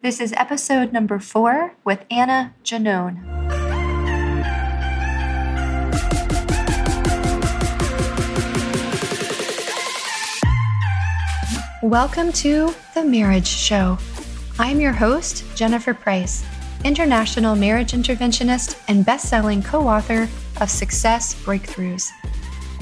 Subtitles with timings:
[0.00, 3.18] This is episode number four with Anna Giannone.
[11.82, 13.98] Welcome to The Marriage Show.
[14.60, 16.44] I'm your host, Jennifer Price,
[16.84, 20.28] international marriage interventionist and best selling co author
[20.60, 22.08] of Success Breakthroughs.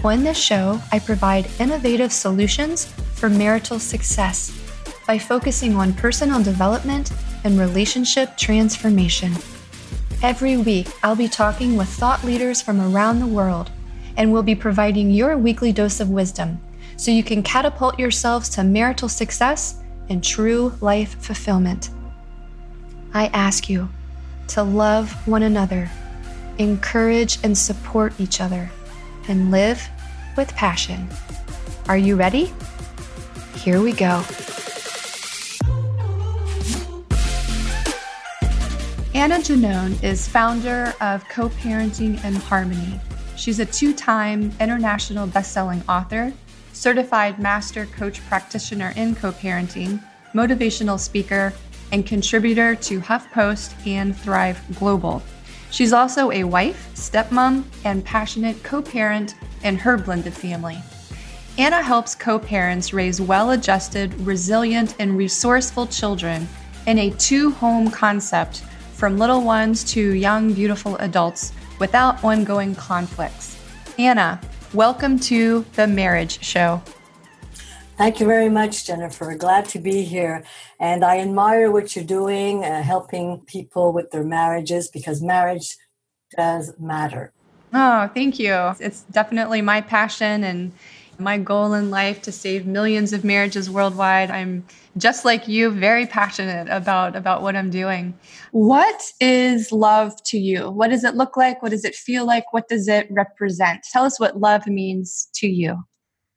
[0.05, 4.66] On this show, I provide innovative solutions for marital success
[5.07, 7.12] by focusing on personal development
[7.45, 9.32] and relationship transformation.
[10.23, 13.70] Every week, I'll be talking with thought leaders from around the world,
[14.16, 16.60] and we'll be providing your weekly dose of wisdom
[16.96, 21.91] so you can catapult yourselves to marital success and true life fulfillment.
[23.12, 23.88] I ask you
[24.48, 25.91] to love one another,
[26.59, 28.70] encourage and support each other,
[29.29, 29.87] and live
[30.37, 31.09] with passion.
[31.88, 32.52] Are you ready?
[33.57, 34.23] Here we go.
[39.16, 43.01] Anna Giannone is founder of Co Parenting in Harmony.
[43.35, 46.35] She's a two time international best-selling author,
[46.74, 51.55] certified master coach practitioner in co parenting, motivational speaker,
[51.93, 55.23] and contributor to HuffPost and Thrive Global.
[55.71, 60.77] She's also a wife, stepmom, and passionate co parent in her blended family.
[61.57, 66.47] Anna helps co parents raise well adjusted, resilient, and resourceful children
[66.87, 68.62] in a two home concept
[68.97, 73.61] from little ones to young, beautiful adults without ongoing conflicts.
[73.99, 74.41] Anna,
[74.72, 76.81] welcome to the Marriage Show.
[77.99, 79.34] Thank you very much, Jennifer.
[79.34, 80.44] Glad to be here.
[80.81, 85.77] And I admire what you're doing, uh, helping people with their marriages because marriage
[86.34, 87.33] does matter.
[87.75, 88.75] Oh, thank you.
[88.81, 90.72] It's definitely my passion and
[91.19, 94.31] my goal in life to save millions of marriages worldwide.
[94.31, 94.64] I'm
[94.97, 98.14] just like you, very passionate about about what I'm doing.
[98.53, 100.70] What is love to you?
[100.70, 101.62] What does it look like?
[101.62, 102.53] What does it feel like?
[102.53, 103.87] What does it represent?
[103.92, 105.82] Tell us what love means to you.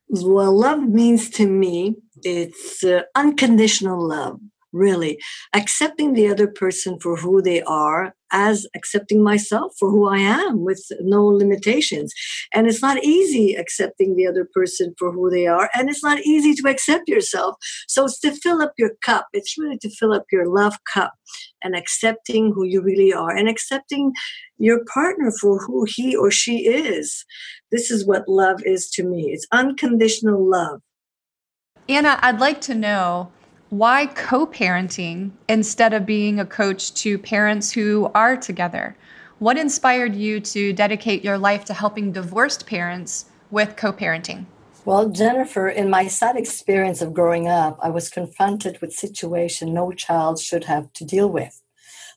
[0.10, 4.40] Well, love means to me it's uh, unconditional love
[4.72, 5.18] really
[5.54, 10.64] accepting the other person for who they are as accepting myself for who I am
[10.64, 12.14] with no limitations.
[12.54, 15.70] And it's not easy accepting the other person for who they are.
[15.76, 17.56] And it's not easy to accept yourself.
[17.88, 19.28] So it's to fill up your cup.
[19.34, 21.14] It's really to fill up your love cup
[21.64, 24.14] and accepting who you really are and accepting
[24.58, 27.26] your partner for who he or she is.
[27.72, 29.32] This is what love is to me.
[29.32, 30.82] It's unconditional love.
[31.88, 33.32] Anna, I'd like to know
[33.70, 38.96] why co parenting instead of being a coach to parents who are together?
[39.38, 44.46] What inspired you to dedicate your life to helping divorced parents with co parenting?
[44.86, 49.92] Well, Jennifer, in my sad experience of growing up, I was confronted with situation no
[49.92, 51.62] child should have to deal with.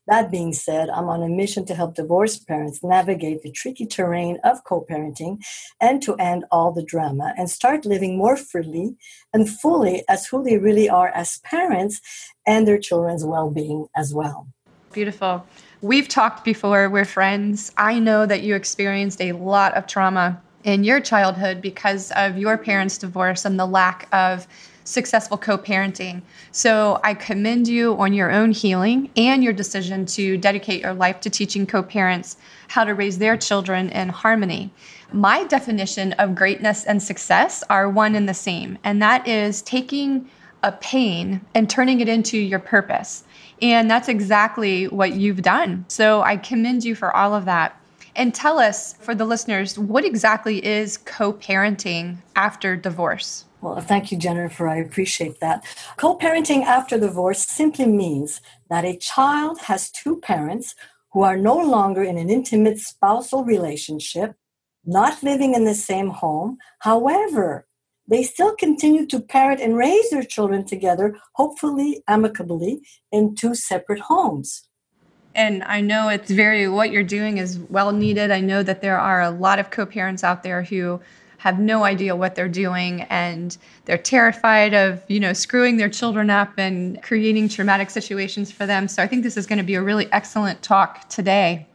[0.08, 4.38] That being said, I'm on a mission to help divorced parents navigate the tricky terrain
[4.42, 5.38] of co parenting
[5.80, 8.96] and to end all the drama and start living more freely
[9.32, 12.00] and fully as who they really are as parents
[12.46, 14.48] and their children's well being as well.
[14.92, 15.46] Beautiful.
[15.80, 17.72] We've talked before, we're friends.
[17.76, 22.58] I know that you experienced a lot of trauma in your childhood because of your
[22.58, 24.46] parents' divorce and the lack of
[24.84, 26.22] successful co parenting.
[26.50, 31.20] So I commend you on your own healing and your decision to dedicate your life
[31.20, 32.37] to teaching co parents
[32.69, 34.70] how to raise their children in harmony.
[35.12, 40.28] My definition of greatness and success are one and the same, and that is taking
[40.62, 43.25] a pain and turning it into your purpose.
[43.60, 45.84] And that's exactly what you've done.
[45.88, 47.78] So I commend you for all of that.
[48.14, 53.44] And tell us, for the listeners, what exactly is co parenting after divorce?
[53.62, 54.66] Well, thank you, Jennifer.
[54.66, 55.64] I appreciate that.
[55.96, 60.74] Co parenting after divorce simply means that a child has two parents
[61.12, 64.34] who are no longer in an intimate spousal relationship,
[64.84, 66.58] not living in the same home.
[66.80, 67.68] However,
[68.08, 72.80] they still continue to parent and raise their children together, hopefully amicably,
[73.12, 74.69] in two separate homes.
[75.37, 78.32] And I know it's very, what you're doing is well needed.
[78.32, 81.00] I know that there are a lot of co parents out there who
[81.42, 86.30] have no idea what they're doing and they're terrified of you know screwing their children
[86.30, 89.74] up and creating traumatic situations for them so i think this is going to be
[89.74, 91.66] a really excellent talk today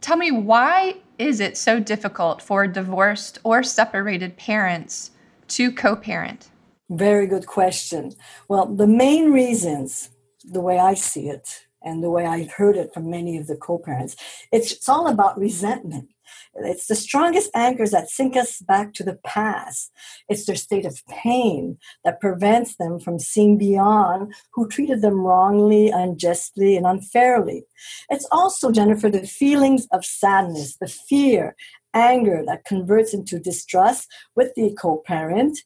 [0.00, 5.10] tell me why is it so difficult for divorced or separated parents
[5.48, 6.48] to co-parent
[6.88, 8.14] very good question
[8.48, 10.08] well the main reasons
[10.44, 13.56] the way i see it and the way I heard it from many of the
[13.56, 14.16] co parents.
[14.52, 16.08] It's, it's all about resentment.
[16.54, 19.92] It's the strongest anchors that sink us back to the past.
[20.28, 25.90] It's their state of pain that prevents them from seeing beyond who treated them wrongly,
[25.90, 27.64] unjustly, and unfairly.
[28.08, 31.54] It's also, Jennifer, the feelings of sadness, the fear,
[31.94, 35.58] anger that converts into distrust with the co parent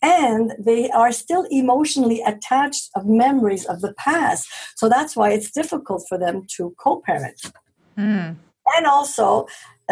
[0.00, 5.50] and they are still emotionally attached of memories of the past so that's why it's
[5.50, 7.52] difficult for them to co-parent
[7.98, 8.36] mm.
[8.76, 9.46] And also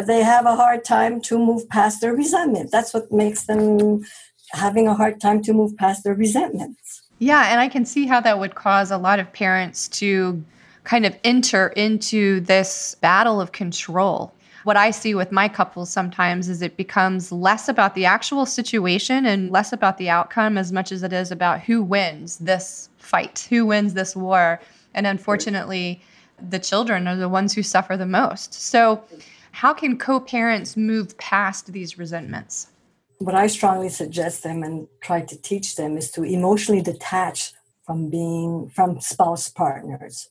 [0.07, 2.71] they have a hard time to move past their resentment.
[2.71, 4.05] That's what makes them
[4.53, 7.03] having a hard time to move past their resentments.
[7.19, 10.45] Yeah and i can see how that would cause a lot of parents to
[10.87, 14.33] kind of enter into this battle of control.
[14.65, 19.27] What I see with my couples sometimes is it becomes less about the actual situation
[19.27, 23.47] and less about the outcome as much as it is about who wins this fight,
[23.51, 24.61] who wins this war.
[24.95, 26.01] And unfortunately,
[26.49, 28.55] the children are the ones who suffer the most.
[28.55, 29.03] So,
[29.53, 32.69] how can co parents move past these resentments?
[33.19, 37.53] What I strongly suggest them and try to teach them is to emotionally detach
[37.85, 40.29] from being from spouse partners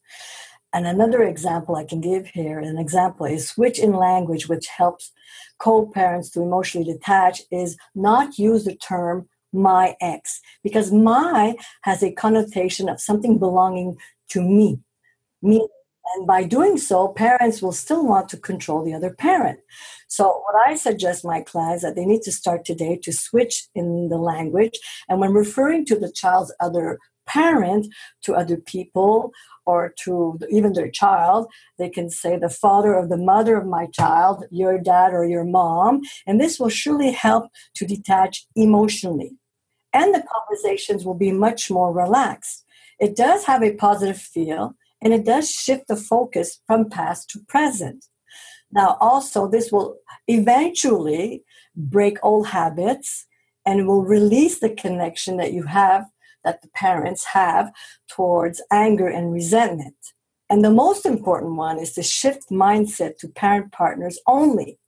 [0.75, 5.13] and another example I can give here, an example is switch in language, which helps
[5.57, 12.11] co-parents to emotionally detach, is not use the term my ex, because my has a
[12.11, 13.95] connotation of something belonging
[14.31, 14.81] to me.
[15.41, 15.65] Me.
[16.13, 19.59] And by doing so, parents will still want to control the other parent.
[20.07, 24.09] So, what I suggest my clients that they need to start today to switch in
[24.09, 24.79] the language.
[25.09, 27.87] And when referring to the child's other parent
[28.23, 29.31] to other people
[29.65, 31.47] or to even their child.
[31.77, 35.43] They can say the father or the mother of my child, your dad or your
[35.43, 39.37] mom, and this will surely help to detach emotionally.
[39.93, 42.65] And the conversations will be much more relaxed.
[42.99, 44.75] It does have a positive feel
[45.05, 48.05] and it does shift the focus from past to present.
[48.71, 49.97] Now, also, this will
[50.27, 51.43] eventually
[51.75, 53.27] break old habits
[53.67, 56.07] and will release the connection that you have
[56.43, 57.71] that the parents have
[58.09, 59.95] towards anger and resentment.
[60.49, 64.79] And the most important one is to shift mindset to parent partners only.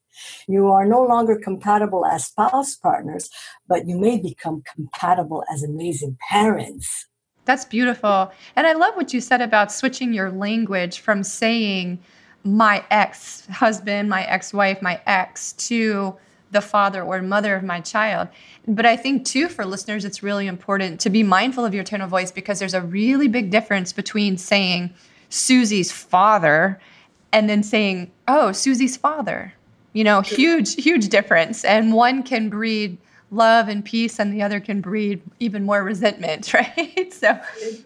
[0.47, 3.29] You are no longer compatible as spouse partners,
[3.67, 7.07] but you may become compatible as amazing parents.
[7.47, 8.31] That's beautiful.
[8.55, 11.99] And I love what you said about switching your language from saying
[12.43, 16.15] my ex husband, my ex wife, my ex to
[16.51, 18.27] the father or mother of my child.
[18.67, 22.01] But I think, too, for listeners, it's really important to be mindful of your tone
[22.01, 24.93] of voice because there's a really big difference between saying
[25.29, 26.79] Susie's father
[27.33, 29.53] and then saying, oh, Susie's father.
[29.93, 31.65] You know, huge, huge difference.
[31.65, 32.97] And one can breed
[33.31, 37.13] love and peace, and the other can breed even more resentment, right?
[37.13, 37.39] so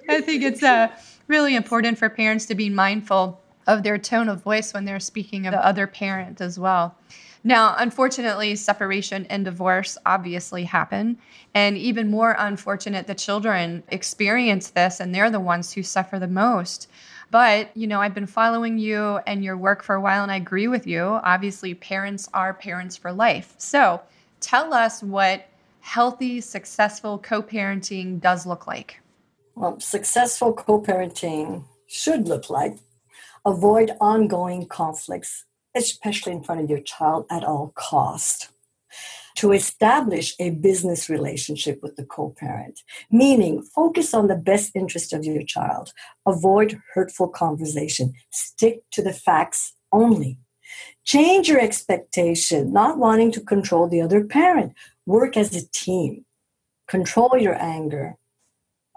[0.10, 0.90] I think it's uh,
[1.28, 5.46] really important for parents to be mindful of their tone of voice when they're speaking
[5.46, 6.96] of the other parent as well.
[7.44, 11.18] Now, unfortunately, separation and divorce obviously happen.
[11.56, 16.28] And even more unfortunate, the children experience this and they're the ones who suffer the
[16.28, 16.88] most.
[17.32, 20.36] But, you know, I've been following you and your work for a while, and I
[20.36, 21.02] agree with you.
[21.02, 23.56] Obviously, parents are parents for life.
[23.58, 24.02] So
[24.42, 25.48] tell us what
[25.80, 29.00] healthy, successful co parenting does look like.
[29.56, 32.78] Well, successful co parenting should look like.
[33.46, 35.46] Avoid ongoing conflicts
[35.76, 38.50] especially in front of your child at all cost.
[39.38, 45.24] To establish a business relationship with the co-parent meaning focus on the best interest of
[45.24, 45.94] your child.
[46.28, 48.14] Avoid hurtful conversation.
[48.30, 50.38] Stick to the facts only
[51.04, 54.74] change your expectation not wanting to control the other parent
[55.06, 56.26] work as a team
[56.88, 58.18] control your anger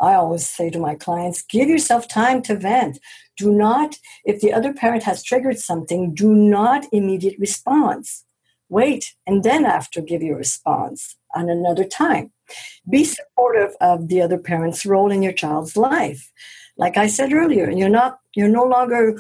[0.00, 2.99] I always say to my clients give yourself time to vent.
[3.37, 8.25] Do not, if the other parent has triggered something, do not immediate response.
[8.68, 12.32] Wait and then after give your response on another time.
[12.88, 16.32] Be supportive of the other parent's role in your child's life.
[16.76, 19.16] Like I said earlier, you're not you're no longer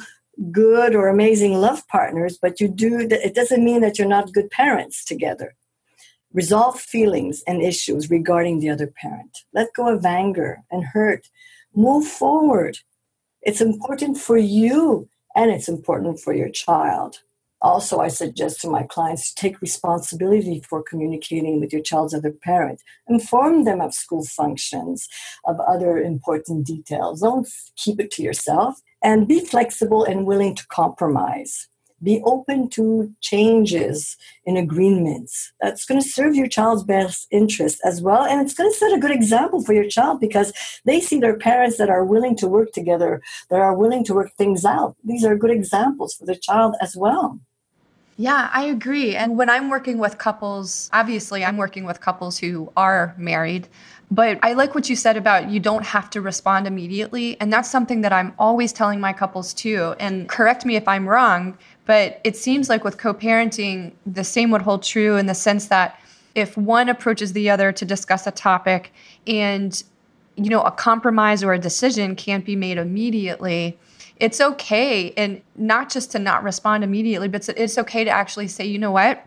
[0.50, 4.50] good or amazing love partners, but you do it doesn't mean that you're not good
[4.50, 5.54] parents together
[6.34, 9.38] Resolve feelings and issues regarding the other parent.
[9.52, 11.28] Let go of anger and hurt.
[11.76, 12.78] Move forward.
[13.40, 17.20] It's important for you and it's important for your child.
[17.62, 22.32] Also, I suggest to my clients to take responsibility for communicating with your child's other
[22.32, 22.82] parent.
[23.08, 25.08] Inform them of school functions,
[25.44, 27.20] of other important details.
[27.20, 28.80] Don't keep it to yourself.
[29.04, 31.68] And be flexible and willing to compromise
[32.02, 35.52] Be open to changes in agreements.
[35.60, 38.24] That's going to serve your child's best interest as well.
[38.24, 40.52] And it's going to set a good example for your child because
[40.84, 44.32] they see their parents that are willing to work together, that are willing to work
[44.36, 44.96] things out.
[45.04, 47.40] These are good examples for the child as well.
[48.16, 49.16] Yeah, I agree.
[49.16, 53.66] And when I'm working with couples, obviously I'm working with couples who are married.
[54.10, 57.40] But I like what you said about you don't have to respond immediately.
[57.40, 59.94] And that's something that I'm always telling my couples too.
[59.98, 64.50] And correct me if I'm wrong, but it seems like with co parenting, the same
[64.50, 65.98] would hold true in the sense that
[66.34, 68.92] if one approaches the other to discuss a topic
[69.26, 69.82] and
[70.36, 73.78] you know a compromise or a decision can't be made immediately
[74.16, 78.64] it's okay and not just to not respond immediately but it's okay to actually say
[78.64, 79.26] you know what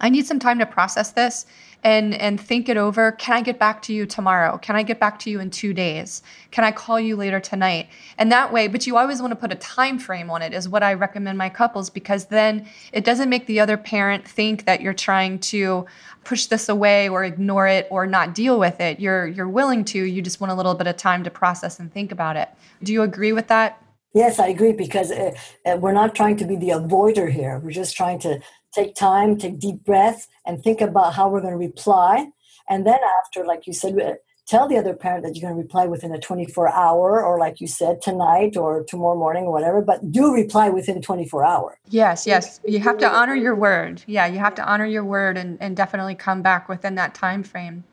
[0.00, 1.46] i need some time to process this
[1.84, 3.12] and and think it over.
[3.12, 4.58] Can i get back to you tomorrow?
[4.58, 6.22] Can i get back to you in 2 days?
[6.50, 7.88] Can i call you later tonight?
[8.16, 10.68] And that way but you always want to put a time frame on it is
[10.68, 14.80] what i recommend my couples because then it doesn't make the other parent think that
[14.80, 15.86] you're trying to
[16.28, 19.00] push this away or ignore it or not deal with it.
[19.00, 21.92] You're you're willing to you just want a little bit of time to process and
[21.92, 22.48] think about it.
[22.82, 23.82] Do you agree with that?
[24.14, 25.32] Yes, I agree because uh,
[25.66, 27.58] uh, we're not trying to be the avoider here.
[27.58, 28.40] We're just trying to
[28.72, 32.28] take time, take deep breath, and think about how we're going to reply.
[32.68, 34.14] And then after, like you said, uh,
[34.48, 37.60] tell the other parent that you're going to reply within a 24 hour or like
[37.60, 41.78] you said tonight or tomorrow morning or whatever but do reply within 24 hour.
[41.90, 42.58] Yes yes.
[42.64, 44.02] You have to honor your word.
[44.06, 47.42] Yeah you have to honor your word and, and definitely come back within that time
[47.42, 47.84] frame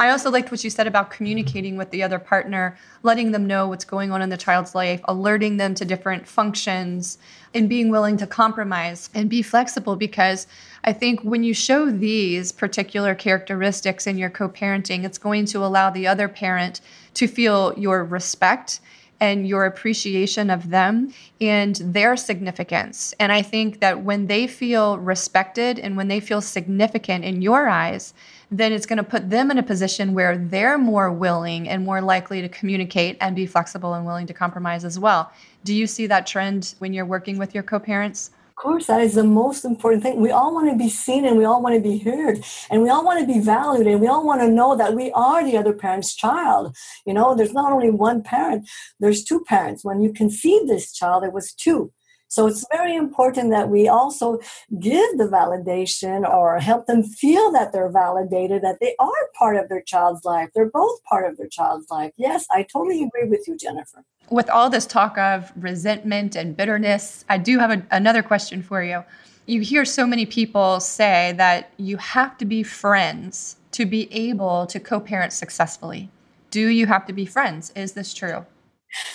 [0.00, 3.68] I also liked what you said about communicating with the other partner, letting them know
[3.68, 7.18] what's going on in the child's life, alerting them to different functions,
[7.52, 10.46] and being willing to compromise and be flexible because
[10.84, 15.62] I think when you show these particular characteristics in your co parenting, it's going to
[15.62, 16.80] allow the other parent
[17.12, 18.80] to feel your respect
[19.20, 23.12] and your appreciation of them and their significance.
[23.20, 27.68] And I think that when they feel respected and when they feel significant in your
[27.68, 28.14] eyes,
[28.50, 32.00] then it's going to put them in a position where they're more willing and more
[32.00, 35.30] likely to communicate and be flexible and willing to compromise as well.
[35.64, 38.30] Do you see that trend when you're working with your co parents?
[38.48, 40.20] Of course, that is the most important thing.
[40.20, 42.90] We all want to be seen and we all want to be heard and we
[42.90, 45.56] all want to be valued and we all want to know that we are the
[45.56, 46.76] other parent's child.
[47.06, 49.82] You know, there's not only one parent, there's two parents.
[49.82, 51.92] When you conceived this child, it was two.
[52.30, 54.38] So it's very important that we also
[54.78, 59.68] give the validation or help them feel that they're validated, that they are part of
[59.68, 60.48] their child's life.
[60.54, 62.12] They're both part of their child's life.
[62.16, 64.04] Yes, I totally agree with you, Jennifer.
[64.30, 68.80] With all this talk of resentment and bitterness, I do have a, another question for
[68.80, 69.02] you.
[69.46, 74.66] You hear so many people say that you have to be friends to be able
[74.66, 76.08] to co parent successfully.
[76.52, 77.72] Do you have to be friends?
[77.74, 78.46] Is this true?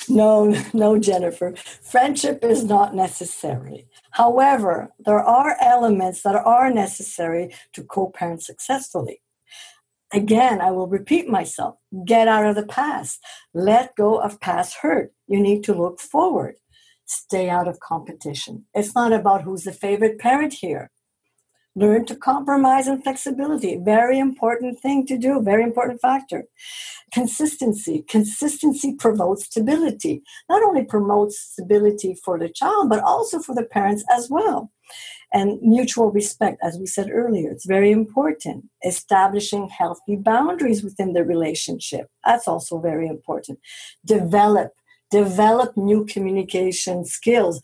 [0.07, 1.55] No, no, Jennifer.
[1.55, 3.87] Friendship is not necessary.
[4.11, 9.21] However, there are elements that are necessary to co parent successfully.
[10.13, 13.19] Again, I will repeat myself get out of the past,
[13.53, 15.11] let go of past hurt.
[15.27, 16.55] You need to look forward,
[17.05, 18.65] stay out of competition.
[18.73, 20.91] It's not about who's the favorite parent here.
[21.75, 23.75] Learn to compromise and flexibility.
[23.75, 26.45] Very important thing to do, very important factor.
[27.11, 28.03] Consistency.
[28.07, 30.23] Consistency promotes stability.
[30.49, 34.71] Not only promotes stability for the child, but also for the parents as well.
[35.33, 38.65] And mutual respect, as we said earlier, it's very important.
[38.85, 42.07] Establishing healthy boundaries within the relationship.
[42.23, 43.59] That's also very important.
[44.05, 44.71] Develop
[45.11, 47.61] develop new communication skills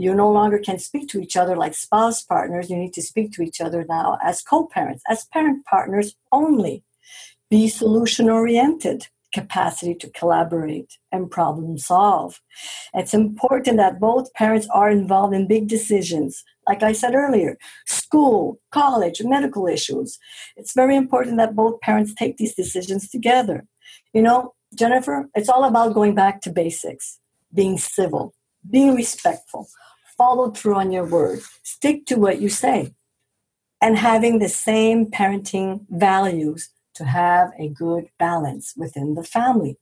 [0.00, 2.70] you no longer can speak to each other like spouse partners.
[2.70, 6.84] You need to speak to each other now as co parents, as parent partners only.
[7.50, 12.40] Be solution oriented, capacity to collaborate and problem solve.
[12.94, 16.44] It's important that both parents are involved in big decisions.
[16.66, 20.18] Like I said earlier, school, college, medical issues.
[20.56, 23.66] It's very important that both parents take these decisions together.
[24.14, 27.18] You know, Jennifer, it's all about going back to basics,
[27.52, 28.34] being civil,
[28.68, 29.68] being respectful,
[30.20, 32.92] follow through on your word, stick to what you say,
[33.80, 39.78] and having the same parenting values to have a good balance within the family.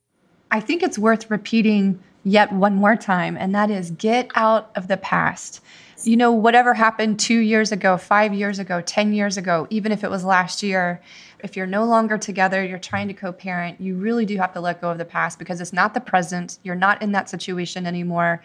[0.49, 4.87] I think it's worth repeating yet one more time, and that is get out of
[4.87, 5.59] the past.
[6.05, 10.05] You know, whatever happened two years ago, five years ago, 10 years ago, even if
[10.05, 11.01] it was last year,
[11.43, 14.61] if you're no longer together, you're trying to co parent, you really do have to
[14.61, 16.59] let go of the past because it's not the present.
[16.63, 18.41] You're not in that situation anymore.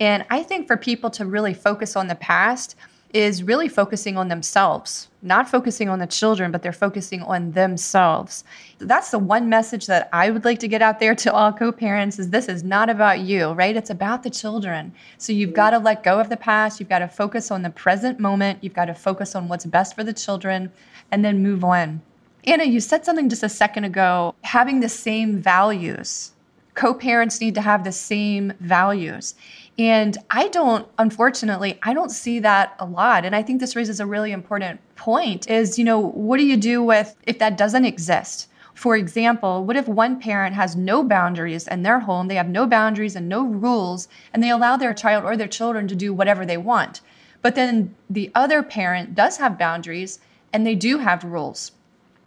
[0.00, 2.76] And I think for people to really focus on the past,
[3.14, 8.44] is really focusing on themselves, not focusing on the children, but they're focusing on themselves.
[8.78, 12.18] That's the one message that I would like to get out there to all co-parents
[12.18, 13.76] is this is not about you, right?
[13.76, 14.92] It's about the children.
[15.16, 17.70] So you've got to let go of the past, you've got to focus on the
[17.70, 20.70] present moment, you've got to focus on what's best for the children
[21.10, 22.02] and then move on.
[22.44, 26.32] Anna, you said something just a second ago, having the same values.
[26.74, 29.34] Co-parents need to have the same values.
[29.78, 33.24] And I don't, unfortunately, I don't see that a lot.
[33.24, 36.56] And I think this raises a really important point is, you know, what do you
[36.56, 38.48] do with if that doesn't exist?
[38.74, 42.26] For example, what if one parent has no boundaries in their home?
[42.26, 45.88] They have no boundaries and no rules, and they allow their child or their children
[45.88, 47.00] to do whatever they want.
[47.42, 50.18] But then the other parent does have boundaries
[50.52, 51.72] and they do have rules.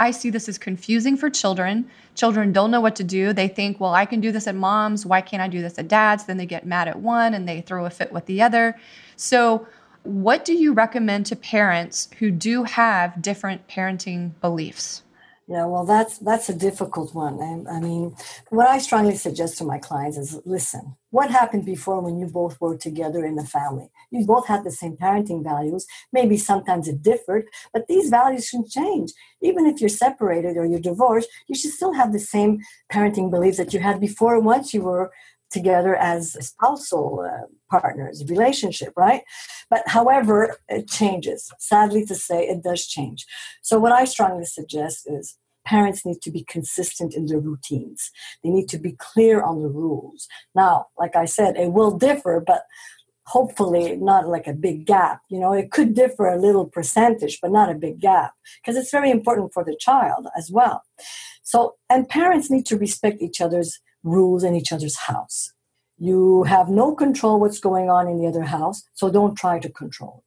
[0.01, 1.87] I see this as confusing for children.
[2.15, 3.33] Children don't know what to do.
[3.33, 5.05] They think, well, I can do this at mom's.
[5.05, 6.25] Why can't I do this at dad's?
[6.25, 8.79] Then they get mad at one and they throw a fit with the other.
[9.15, 9.67] So,
[10.01, 15.03] what do you recommend to parents who do have different parenting beliefs?
[15.47, 17.39] Yeah, well, that's that's a difficult one.
[17.39, 18.15] I, I, mean,
[18.49, 20.95] what I strongly suggest to my clients is listen.
[21.11, 23.91] What happened before when you both were together in the family?
[24.11, 25.85] You both had the same parenting values.
[26.11, 29.11] Maybe sometimes it differed, but these values shouldn't change.
[29.41, 32.59] Even if you're separated or you're divorced, you should still have the same
[32.91, 35.11] parenting beliefs that you had before once you were
[35.49, 39.23] together as spousal uh, partners relationship right
[39.69, 43.25] but however it changes sadly to say it does change
[43.61, 48.11] so what i strongly suggest is parents need to be consistent in their routines.
[48.43, 50.27] They need to be clear on the rules.
[50.55, 52.63] Now, like I said, it will differ, but
[53.25, 55.21] hopefully not like a big gap.
[55.29, 58.91] You know, it could differ a little percentage, but not a big gap because it's
[58.91, 60.83] very important for the child as well.
[61.43, 65.53] So, and parents need to respect each other's rules in each other's house.
[65.97, 69.69] You have no control what's going on in the other house, so don't try to
[69.69, 70.23] control.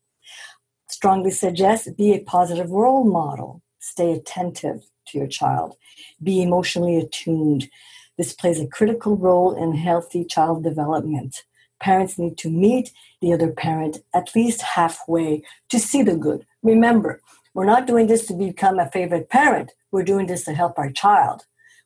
[0.88, 3.62] Strongly suggest be a positive role model.
[3.80, 5.76] Stay attentive to your child.
[6.22, 7.68] Be emotionally attuned.
[8.16, 11.42] This plays a critical role in healthy child development.
[11.80, 12.90] Parents need to meet
[13.20, 16.46] the other parent at least halfway to see the good.
[16.62, 17.20] Remember,
[17.54, 20.90] we're not doing this to become a favorite parent, we're doing this to help our
[20.90, 21.42] child.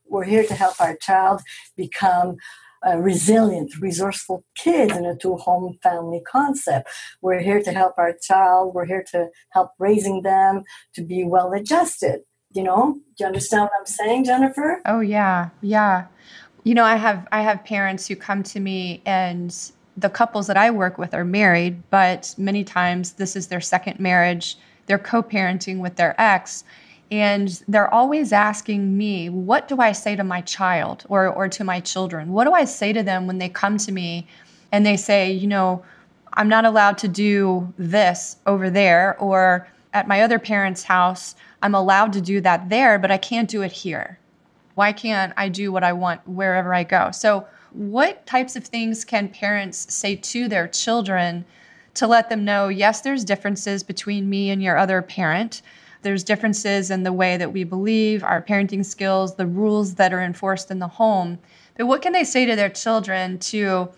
[0.06, 1.42] We're here to help our child
[1.76, 2.36] become
[2.84, 6.88] a resilient, resourceful kids in a two home family concept.
[7.20, 8.74] We're here to help our child.
[8.74, 10.62] We're here to help raising them
[10.94, 12.20] to be well adjusted
[12.52, 16.06] you know do you understand what i'm saying jennifer oh yeah yeah
[16.64, 20.56] you know i have i have parents who come to me and the couples that
[20.56, 25.78] i work with are married but many times this is their second marriage they're co-parenting
[25.78, 26.64] with their ex
[27.10, 31.64] and they're always asking me what do i say to my child or or to
[31.64, 34.26] my children what do i say to them when they come to me
[34.72, 35.82] and they say you know
[36.34, 41.74] i'm not allowed to do this over there or at my other parents house I'm
[41.74, 44.18] allowed to do that there, but I can't do it here.
[44.74, 47.10] Why can't I do what I want wherever I go?
[47.10, 51.44] So, what types of things can parents say to their children
[51.94, 55.62] to let them know, yes, there's differences between me and your other parent?
[56.02, 60.22] There's differences in the way that we believe, our parenting skills, the rules that are
[60.22, 61.38] enforced in the home.
[61.76, 63.90] But what can they say to their children to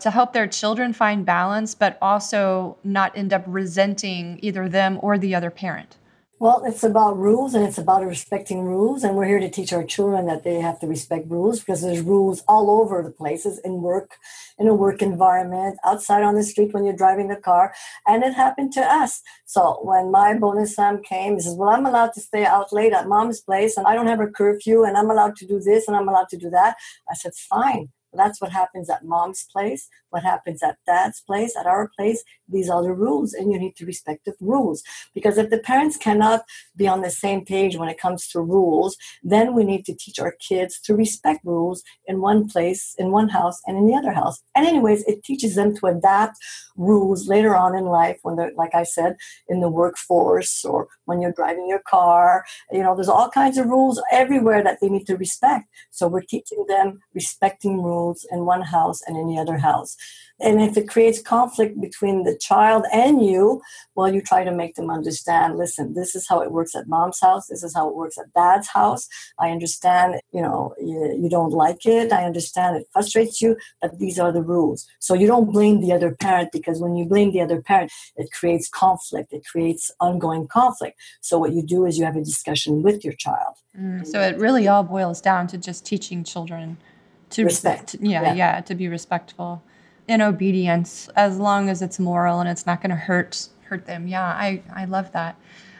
[0.00, 5.16] to help their children find balance but also not end up resenting either them or
[5.16, 5.96] the other parent?
[6.42, 9.04] Well, it's about rules and it's about respecting rules.
[9.04, 12.00] And we're here to teach our children that they have to respect rules because there's
[12.00, 14.16] rules all over the places in work,
[14.58, 17.72] in a work environment, outside on the street when you're driving the car.
[18.08, 19.22] And it happened to us.
[19.44, 22.92] So when my bonus son came, he says, Well, I'm allowed to stay out late
[22.92, 25.86] at mom's place and I don't have a curfew and I'm allowed to do this
[25.86, 26.74] and I'm allowed to do that.
[27.08, 31.66] I said, Fine that's what happens at mom's place, what happens at dad's place, at
[31.66, 32.22] our place.
[32.48, 34.82] These are the rules, and you need to respect the rules.
[35.14, 36.42] Because if the parents cannot
[36.76, 40.18] be on the same page when it comes to rules, then we need to teach
[40.18, 44.12] our kids to respect rules in one place, in one house, and in the other
[44.12, 44.42] house.
[44.54, 46.36] And, anyways, it teaches them to adapt
[46.76, 49.16] rules later on in life when they're, like I said,
[49.48, 52.44] in the workforce or when you're driving your car.
[52.70, 55.66] You know, there's all kinds of rules everywhere that they need to respect.
[55.90, 59.96] So we're teaching them respecting rules rules in one house and in the other house.
[60.40, 63.62] And if it creates conflict between the child and you,
[63.94, 67.20] well, you try to make them understand listen, this is how it works at mom's
[67.20, 67.46] house.
[67.46, 69.08] This is how it works at dad's house.
[69.38, 72.12] I understand, you know, you, you don't like it.
[72.12, 74.88] I understand it frustrates you, but these are the rules.
[74.98, 78.32] So you don't blame the other parent because when you blame the other parent, it
[78.32, 80.98] creates conflict, it creates ongoing conflict.
[81.20, 83.54] So what you do is you have a discussion with your child.
[83.78, 86.78] Mm, so it really all boils down to just teaching children
[87.32, 87.96] to respect.
[88.00, 89.62] Yeah, yeah, yeah, to be respectful
[90.08, 94.06] in obedience as long as it's moral and it's not going to hurt hurt them.
[94.06, 95.36] Yeah, I, I love that.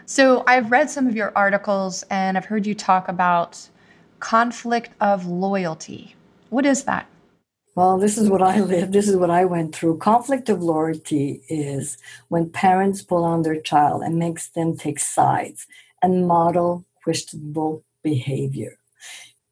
[0.07, 3.69] So I've read some of your articles and I've heard you talk about
[4.21, 6.15] conflict of loyalty.
[6.49, 7.07] What is that?
[7.75, 8.93] Well, this is what I lived.
[8.93, 9.99] This is what I went through.
[9.99, 15.67] Conflict of loyalty is when parents pull on their child and makes them take sides
[16.03, 18.79] and model questionable behavior.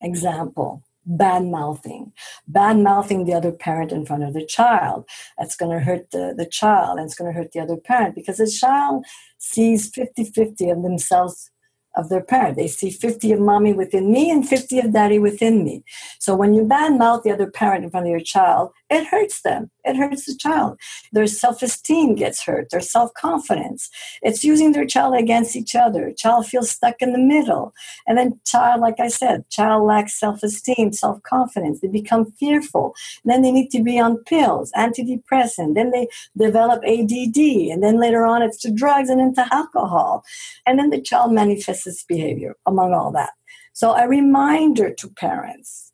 [0.01, 2.13] Example, bad mouthing,
[2.47, 5.09] bad mouthing the other parent in front of the child.
[5.39, 8.15] That's going to hurt the, the child and it's going to hurt the other parent
[8.15, 9.05] because the child
[9.39, 11.51] sees 50 50 of themselves
[11.97, 12.57] of their parent.
[12.57, 15.83] They see 50 of mommy within me and 50 of daddy within me.
[16.19, 19.71] So when you badmouth the other parent in front of your child, it hurts them.
[19.85, 20.79] It hurts the child.
[21.13, 23.89] Their self esteem gets hurt, their self confidence.
[24.21, 26.13] It's using their child against each other.
[26.13, 27.73] Child feels stuck in the middle.
[28.07, 31.81] And then, child, like I said, child lacks self esteem, self confidence.
[31.81, 32.95] They become fearful.
[33.25, 35.75] And then they need to be on pills, antidepressant.
[35.75, 37.39] Then they develop ADD.
[37.71, 40.25] And then later on, it's to drugs and into alcohol.
[40.67, 43.31] And then the child manifests its behavior among all that.
[43.73, 45.93] So, a reminder to parents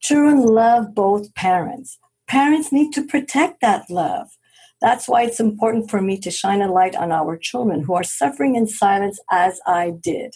[0.00, 4.28] children love both parents parents need to protect that love.
[4.80, 8.04] That's why it's important for me to shine a light on our children who are
[8.04, 10.34] suffering in silence as I did.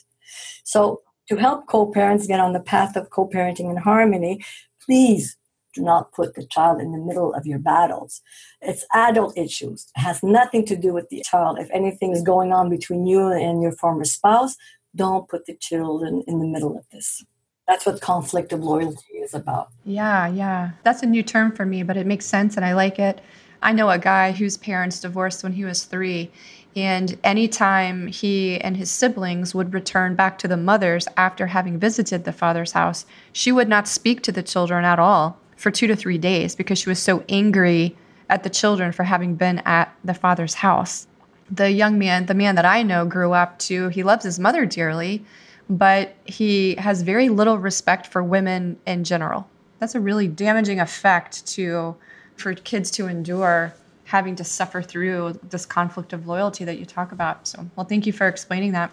[0.65, 4.43] So, to help co parents get on the path of co parenting in harmony,
[4.85, 5.37] please
[5.75, 8.23] do not put the child in the middle of your battles.
[8.61, 9.87] It's adult issues.
[9.97, 11.59] It has nothing to do with the child.
[11.61, 14.57] If anything is going on between you and your former spouse,
[14.95, 17.25] don't put the children in the middle of this
[17.71, 19.69] that's what conflict of loyalty is about.
[19.85, 20.71] Yeah, yeah.
[20.83, 23.21] That's a new term for me, but it makes sense and I like it.
[23.63, 26.33] I know a guy whose parents divorced when he was three.
[26.75, 32.25] And anytime he and his siblings would return back to the mother's after having visited
[32.25, 35.95] the father's house, she would not speak to the children at all for two to
[35.95, 37.97] three days because she was so angry
[38.29, 41.07] at the children for having been at the father's house.
[41.51, 44.67] The young man, the man that I know, grew up to, he loves his mother
[44.67, 45.25] dearly,
[45.69, 49.49] but he has very little respect for women in general.
[49.79, 51.97] That's a really damaging effect to
[52.37, 57.13] for kids to endure having to suffer through this conflict of loyalty that you talk
[57.13, 57.47] about.
[57.47, 58.91] So, well, thank you for explaining that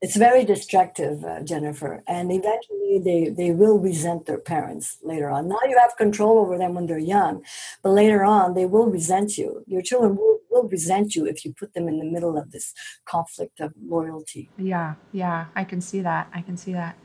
[0.00, 5.48] it's very destructive, uh, Jennifer, and eventually they, they will resent their parents later on.
[5.48, 7.42] Now you have control over them when they're young,
[7.82, 9.64] but later on they will resent you.
[9.66, 12.74] Your children will, will resent you if you put them in the middle of this
[13.06, 14.50] conflict of loyalty.
[14.56, 16.28] Yeah, yeah, I can see that.
[16.32, 16.96] I can see that.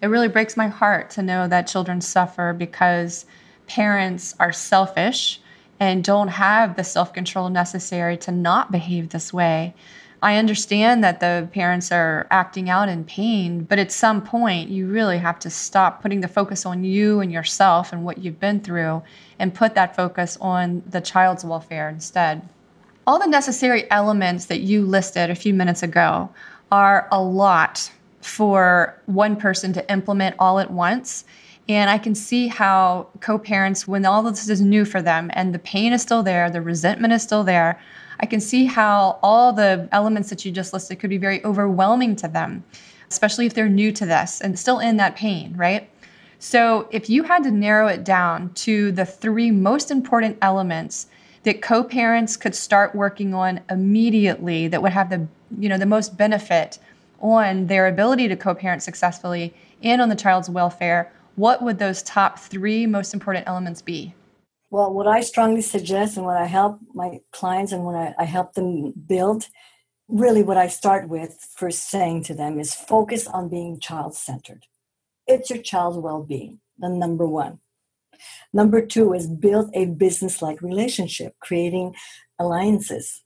[0.00, 3.26] It really breaks my heart to know that children suffer because
[3.66, 5.40] parents are selfish
[5.80, 9.74] and don't have the self control necessary to not behave this way.
[10.20, 14.88] I understand that the parents are acting out in pain, but at some point, you
[14.88, 18.60] really have to stop putting the focus on you and yourself and what you've been
[18.60, 19.02] through
[19.38, 22.42] and put that focus on the child's welfare instead.
[23.06, 26.28] All the necessary elements that you listed a few minutes ago
[26.72, 31.24] are a lot for one person to implement all at once.
[31.68, 35.30] And I can see how co parents, when all of this is new for them
[35.34, 37.80] and the pain is still there, the resentment is still there,
[38.20, 42.16] I can see how all the elements that you just listed could be very overwhelming
[42.16, 42.64] to them,
[43.10, 45.88] especially if they're new to this and still in that pain, right?
[46.40, 51.08] So, if you had to narrow it down to the three most important elements
[51.42, 55.26] that co-parents could start working on immediately that would have the
[55.58, 56.78] you know the most benefit
[57.20, 62.38] on their ability to co-parent successfully and on the child's welfare, what would those top
[62.38, 64.14] 3 most important elements be?
[64.70, 68.24] Well, what I strongly suggest and what I help my clients and when I, I
[68.24, 69.46] help them build,
[70.08, 74.66] really what I start with first saying to them is focus on being child centered.
[75.26, 77.60] It's your child's well being, the number one.
[78.52, 81.94] Number two is build a business like relationship, creating
[82.38, 83.22] alliances,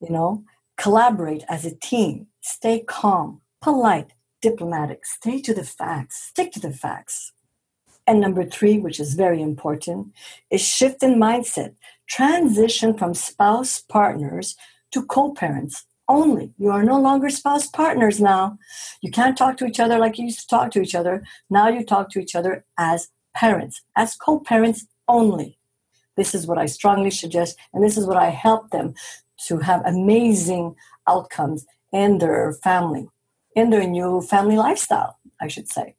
[0.00, 0.44] you know,
[0.76, 6.72] collaborate as a team, stay calm, polite, diplomatic, stay to the facts, stick to the
[6.72, 7.32] facts.
[8.10, 10.08] And number three, which is very important,
[10.50, 11.76] is shift in mindset.
[12.08, 14.56] Transition from spouse partners
[14.90, 16.52] to co parents only.
[16.58, 18.58] You are no longer spouse partners now.
[19.00, 21.22] You can't talk to each other like you used to talk to each other.
[21.50, 25.60] Now you talk to each other as parents, as co parents only.
[26.16, 28.94] This is what I strongly suggest, and this is what I help them
[29.46, 30.74] to have amazing
[31.08, 33.06] outcomes in their family,
[33.54, 35.94] in their new family lifestyle, I should say.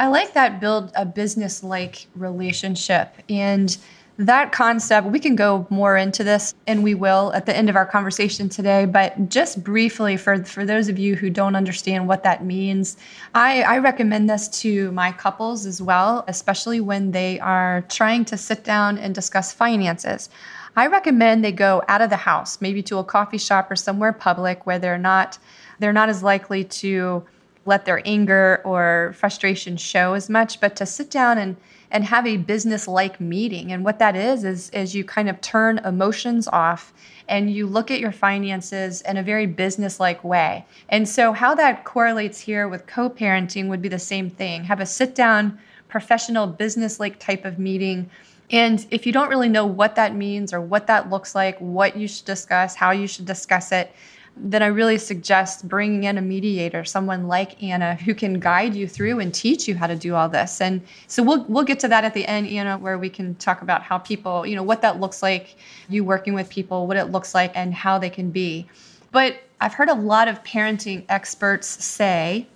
[0.00, 3.12] I like that build a business like relationship.
[3.28, 3.76] And
[4.16, 7.76] that concept, we can go more into this and we will at the end of
[7.76, 8.86] our conversation today.
[8.86, 12.96] But just briefly, for, for those of you who don't understand what that means,
[13.34, 18.38] I, I recommend this to my couples as well, especially when they are trying to
[18.38, 20.30] sit down and discuss finances.
[20.76, 24.14] I recommend they go out of the house, maybe to a coffee shop or somewhere
[24.14, 25.38] public where they're not
[25.78, 27.24] they're not as likely to
[27.66, 31.56] let their anger or frustration show as much, but to sit down and
[31.90, 33.72] and have a business like meeting.
[33.72, 36.92] And what that is, is, is you kind of turn emotions off
[37.28, 40.64] and you look at your finances in a very business like way.
[40.88, 44.80] And so, how that correlates here with co parenting would be the same thing have
[44.80, 48.10] a sit down, professional, business like type of meeting.
[48.52, 51.96] And if you don't really know what that means or what that looks like, what
[51.96, 53.92] you should discuss, how you should discuss it,
[54.36, 58.88] then I really suggest bringing in a mediator, someone like Anna, who can guide you
[58.88, 60.60] through and teach you how to do all this.
[60.60, 63.62] And so we'll we'll get to that at the end, Anna, where we can talk
[63.62, 65.56] about how people, you know, what that looks like,
[65.88, 68.66] you working with people, what it looks like, and how they can be.
[69.12, 72.46] But I've heard a lot of parenting experts say,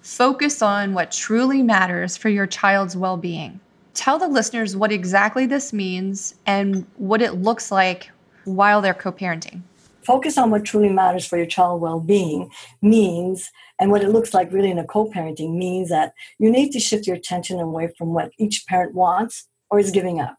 [0.00, 3.60] focus on what truly matters for your child's well-being.
[3.94, 8.10] Tell the listeners what exactly this means and what it looks like
[8.44, 9.62] while they're co-parenting
[10.04, 12.50] focus on what truly matters for your child well-being
[12.82, 16.80] means and what it looks like really in a co-parenting means that you need to
[16.80, 20.36] shift your attention away from what each parent wants or is giving up.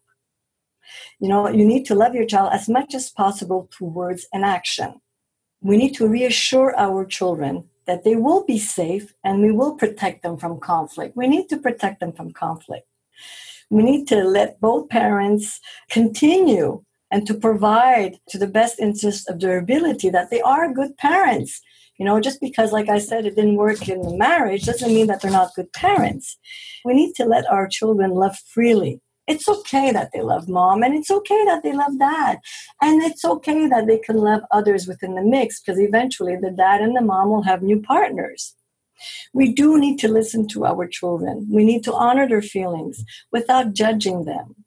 [1.20, 4.46] You know you need to love your child as much as possible through words and
[4.46, 5.02] action.
[5.62, 10.24] We need to reassure our children that they will be safe and we will protect
[10.24, 11.16] them from conflict.
[11.16, 12.88] We need to protect them from conflict.
[13.70, 16.84] We need to let both parents continue
[17.16, 21.62] and to provide to the best interest of their ability that they are good parents.
[21.98, 25.08] You know, just because, like I said, it didn't work in the marriage doesn't mean
[25.08, 26.38] that they're not good parents.
[26.84, 29.00] We need to let our children love freely.
[29.28, 32.40] It's okay that they love mom, and it's okay that they love dad.
[32.82, 36.82] And it's okay that they can love others within the mix because eventually the dad
[36.82, 38.56] and the mom will have new partners.
[39.34, 41.48] We do need to listen to our children.
[41.50, 44.65] We need to honor their feelings without judging them.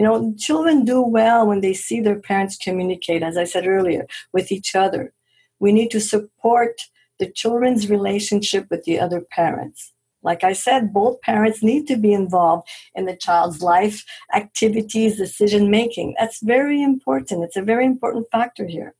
[0.00, 4.06] You know, children do well when they see their parents communicate, as I said earlier,
[4.32, 5.12] with each other.
[5.58, 6.80] We need to support
[7.18, 9.92] the children's relationship with the other parents.
[10.22, 14.02] Like I said, both parents need to be involved in the child's life,
[14.34, 16.14] activities, decision making.
[16.18, 17.44] That's very important.
[17.44, 18.94] It's a very important factor here.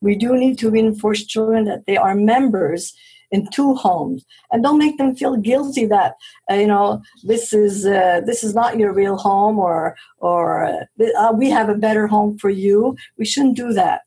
[0.00, 2.94] We do need to reinforce children that they are members
[3.30, 4.24] in two homes.
[4.50, 6.14] And don't make them feel guilty that
[6.50, 11.32] uh, you know this is uh, this is not your real home or or uh,
[11.32, 12.96] we have a better home for you.
[13.18, 14.02] We shouldn't do that.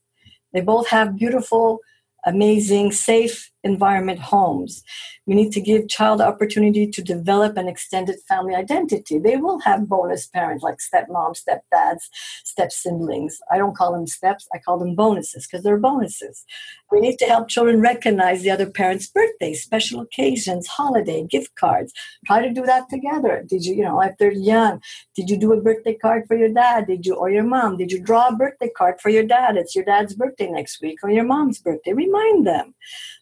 [0.54, 1.80] They both have beautiful
[2.26, 4.84] amazing, safe environment homes.
[5.26, 9.20] We need to give child opportunity to develop an extended family identity.
[9.20, 12.02] They will have bonus parents like stepmoms, stepdads,
[12.44, 13.40] step siblings.
[13.52, 16.44] I don't call them steps, I call them bonuses because they're bonuses.
[16.92, 21.94] We need to help children recognize the other parent's birthday, special occasions, holiday, gift cards.
[22.26, 23.44] Try to do that together.
[23.48, 24.82] Did you, you know, if they're young,
[25.16, 26.88] did you do a birthday card for your dad?
[26.88, 27.78] Did you, or your mom?
[27.78, 29.56] Did you draw a birthday card for your dad?
[29.56, 32.76] It's your dad's birthday next week or your mom's birthday remind them.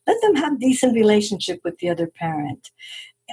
[0.07, 2.71] Let them have decent relationship with the other parent.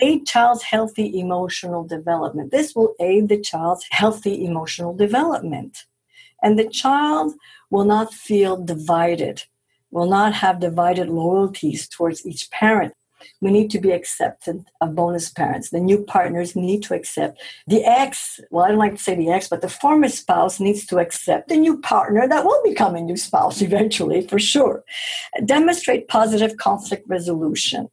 [0.03, 2.53] Aid child's healthy emotional development.
[2.53, 5.85] This will aid the child's healthy emotional development.
[6.43, 7.35] And the child
[7.71, 9.43] will not feel divided,
[9.91, 12.93] will not have divided loyalties towards each parent
[13.41, 15.71] we need to be accepted of bonus parents.
[15.71, 19.31] The new partners need to accept the ex, well, I don't like to say the
[19.31, 23.01] ex, but the former spouse needs to accept the new partner that will become a
[23.01, 24.85] new spouse eventually, for sure.
[25.45, 27.89] Demonstrate positive conflict resolution.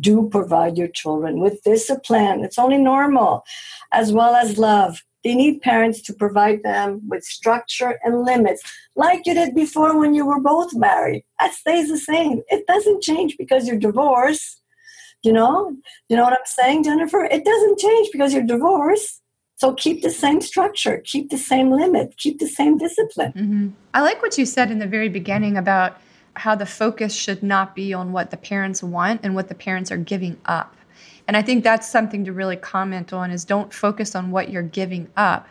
[0.00, 2.44] Do provide your children with discipline.
[2.44, 3.44] It's only normal,
[3.92, 5.02] as well as love.
[5.24, 8.62] They need parents to provide them with structure and limits,
[8.94, 11.24] like you did before when you were both married.
[11.40, 12.42] That stays the same.
[12.48, 14.62] It doesn't change because you're divorced.
[15.22, 15.74] You know,
[16.08, 17.24] you know what I'm saying, Jennifer?
[17.24, 19.20] It doesn't change because you're divorced.
[19.56, 23.32] So keep the same structure, keep the same limit, keep the same discipline.
[23.32, 23.68] Mm-hmm.
[23.94, 25.96] I like what you said in the very beginning about
[26.38, 29.90] how the focus should not be on what the parents want and what the parents
[29.90, 30.76] are giving up.
[31.26, 34.62] And I think that's something to really comment on is don't focus on what you're
[34.62, 35.48] giving up.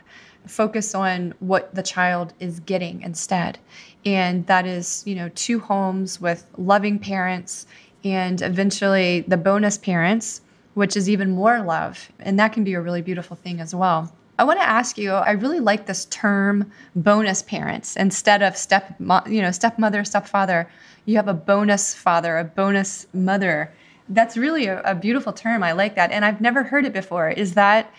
[0.47, 3.57] Focus on what the child is getting instead.
[4.05, 7.65] And that is, you know, two homes with loving parents
[8.03, 10.41] and eventually the bonus parents,
[10.75, 12.11] which is even more love.
[12.19, 14.13] And that can be a really beautiful thing as well.
[14.37, 18.95] I want to ask you, I really like this term bonus parents instead of step
[18.99, 20.69] you know, stepmother, stepfather.
[21.05, 23.71] You have a bonus father, a bonus mother.
[24.09, 25.63] That's really a, a beautiful term.
[25.63, 26.11] I like that.
[26.11, 27.29] And I've never heard it before.
[27.29, 27.91] Is that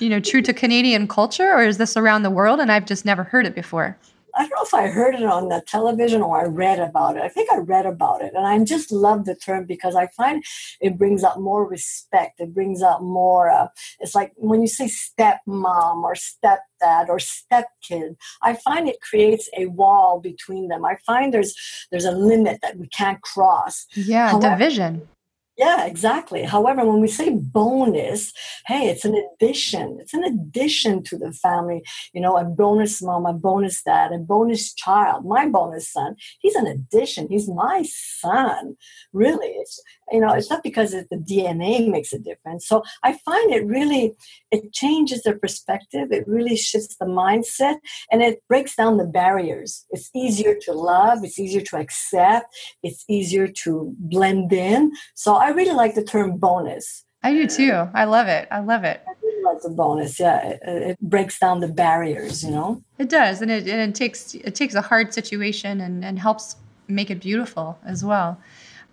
[0.00, 3.04] you know, true to Canadian culture or is this around the world and I've just
[3.04, 3.96] never heard it before?
[4.36, 7.22] I don't know if I heard it on the television or I read about it.
[7.22, 8.32] I think I read about it.
[8.34, 10.44] And I just love the term because I find
[10.80, 12.40] it brings up more respect.
[12.40, 13.68] It brings up more, uh,
[14.00, 19.66] it's like when you say stepmom or stepdad or stepkid, I find it creates a
[19.66, 20.84] wall between them.
[20.84, 21.54] I find there's
[21.90, 23.86] there's a limit that we can't cross.
[23.94, 25.08] Yeah, However, division.
[25.56, 26.42] Yeah, exactly.
[26.42, 28.32] However, when we say bonus,
[28.66, 29.98] hey, it's an addition.
[30.00, 31.84] It's an addition to the family.
[32.12, 35.24] You know, a bonus mom, a bonus dad, a bonus child.
[35.24, 37.28] My bonus son, he's an addition.
[37.30, 38.76] He's my son.
[39.12, 42.66] Really, it's you know, it's not because the DNA makes a difference.
[42.66, 44.14] So I find it really,
[44.50, 46.12] it changes the perspective.
[46.12, 47.76] It really shifts the mindset,
[48.10, 49.86] and it breaks down the barriers.
[49.90, 51.24] It's easier to love.
[51.24, 52.54] It's easier to accept.
[52.82, 54.92] It's easier to blend in.
[55.14, 57.04] So I really like the term bonus.
[57.22, 57.88] I do too.
[57.94, 58.46] I love it.
[58.50, 59.00] I love it.
[59.08, 59.14] I
[59.64, 60.18] a bonus.
[60.20, 62.42] Yeah, it, it, breaks down the barriers.
[62.42, 66.04] You know, it does, and it, and it takes it takes a hard situation and,
[66.04, 66.56] and helps
[66.88, 68.38] make it beautiful as well.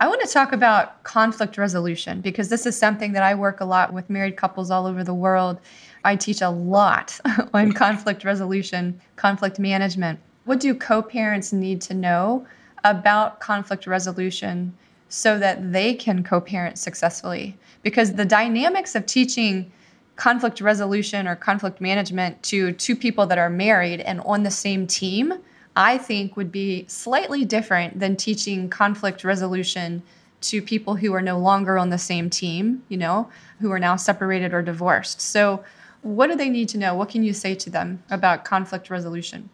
[0.02, 3.66] I want to talk about conflict resolution because this is something that I work a
[3.66, 5.60] lot with married couples all over the world.
[6.04, 7.20] I teach a lot
[7.54, 10.20] on conflict resolution, conflict management.
[10.46, 12.48] What do co parents need to know
[12.84, 14.76] about conflict resolution
[15.10, 17.56] so that they can co parent successfully.
[17.84, 19.72] Because the dynamics of teaching
[20.16, 24.88] conflict resolution or conflict management to two people that are married and on the same
[24.88, 25.36] team,
[25.76, 30.04] I think would be slightly different than teaching conflict resolution
[30.42, 33.30] to people who are no longer on the same team, you know,
[33.60, 35.22] who are now separated or divorced.
[35.22, 35.64] So,
[36.02, 36.96] what do they need to know?
[36.96, 39.50] What can you say to them about conflict resolution?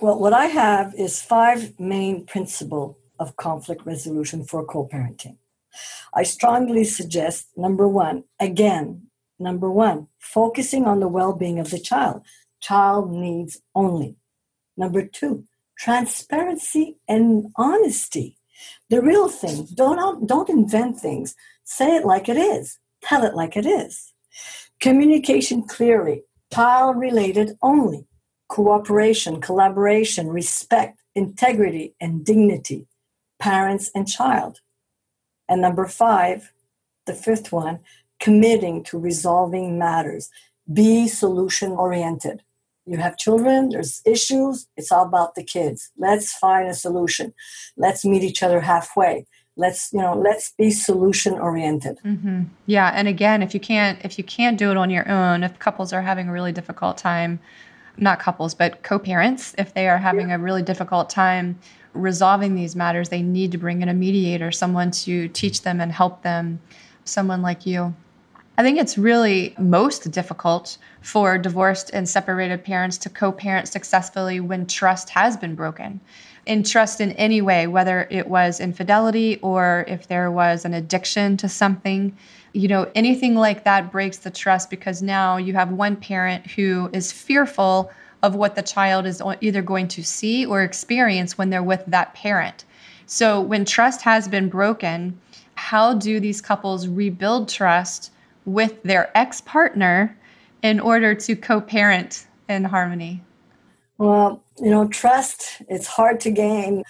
[0.00, 5.38] Well, what I have is five main principles of conflict resolution for co parenting.
[6.14, 9.08] I strongly suggest number one, again,
[9.40, 12.22] number one, focusing on the well being of the child,
[12.60, 14.16] child needs only.
[14.76, 15.44] Number two,
[15.78, 18.36] transparency and honesty.
[18.90, 19.68] The real thing.
[19.74, 21.34] Don't, don't invent things.
[21.64, 22.78] Say it like it is.
[23.02, 24.12] Tell it like it is.
[24.80, 28.06] Communication clearly, child related only.
[28.48, 32.88] Cooperation, collaboration, respect, integrity, and dignity
[33.38, 34.60] parents, and child.
[35.48, 36.52] And number five,
[37.06, 37.80] the fifth one,
[38.20, 40.28] committing to resolving matters.
[40.70, 42.42] Be solution oriented.
[42.88, 45.90] You have children, there's issues, it's all about the kids.
[45.98, 47.34] Let's find a solution.
[47.76, 49.26] Let's meet each other halfway.
[49.56, 51.98] Let's, you know, let's be solution oriented.
[52.04, 52.44] Mm-hmm.
[52.66, 52.90] Yeah.
[52.94, 55.92] And again, if you can't, if you can't do it on your own, if couples
[55.92, 57.40] are having a really difficult time,
[57.98, 60.36] not couples, but co parents, if they are having yeah.
[60.36, 61.58] a really difficult time
[61.92, 65.92] resolving these matters, they need to bring in a mediator, someone to teach them and
[65.92, 66.60] help them,
[67.04, 67.94] someone like you.
[68.58, 74.40] I think it's really most difficult for divorced and separated parents to co parent successfully
[74.40, 76.00] when trust has been broken.
[76.44, 81.36] In trust in any way, whether it was infidelity or if there was an addiction
[81.36, 82.18] to something,
[82.52, 86.90] you know, anything like that breaks the trust because now you have one parent who
[86.92, 87.92] is fearful
[88.24, 92.12] of what the child is either going to see or experience when they're with that
[92.12, 92.64] parent.
[93.06, 95.20] So, when trust has been broken,
[95.54, 98.10] how do these couples rebuild trust
[98.48, 100.16] with their ex partner
[100.62, 103.22] in order to co parent in harmony?
[103.98, 106.82] Well, you know, trust, it's hard to gain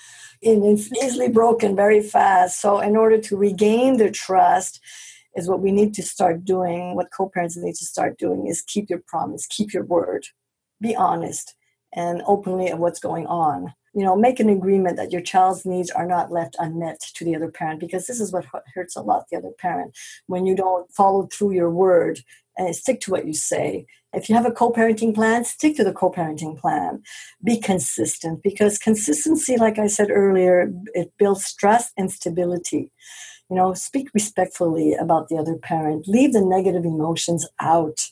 [0.42, 2.60] and it's easily broken very fast.
[2.60, 4.80] So, in order to regain the trust,
[5.36, 8.62] is what we need to start doing, what co parents need to start doing is
[8.62, 10.24] keep your promise, keep your word
[10.80, 11.54] be honest
[11.94, 13.72] and openly of what's going on.
[13.94, 17.34] You know, make an agreement that your child's needs are not left unmet to the
[17.34, 19.96] other parent because this is what hurts a lot the other parent
[20.26, 22.20] when you don't follow through your word
[22.56, 23.86] and stick to what you say.
[24.12, 27.02] If you have a co parenting plan, stick to the co parenting plan.
[27.44, 32.90] Be consistent because consistency, like I said earlier, it builds trust and stability.
[33.50, 38.10] You know, speak respectfully about the other parent, leave the negative emotions out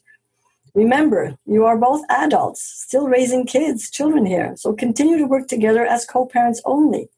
[0.76, 5.86] Remember, you are both adults, still raising kids, children here, so continue to work together
[5.86, 7.08] as co parents only.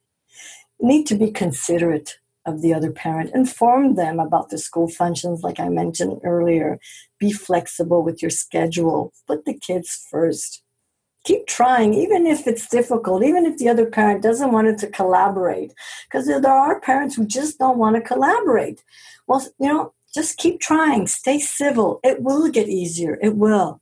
[0.79, 5.59] Need to be considerate of the other parent, inform them about the school functions, like
[5.59, 6.79] I mentioned earlier.
[7.19, 10.63] Be flexible with your schedule, put the kids first.
[11.25, 15.75] Keep trying, even if it's difficult, even if the other parent doesn't want to collaborate,
[16.05, 18.85] because there are parents who just don't want to collaborate.
[19.27, 22.01] Well, you know, just keep trying, stay civil.
[22.03, 23.19] It will get easier.
[23.23, 23.81] It will.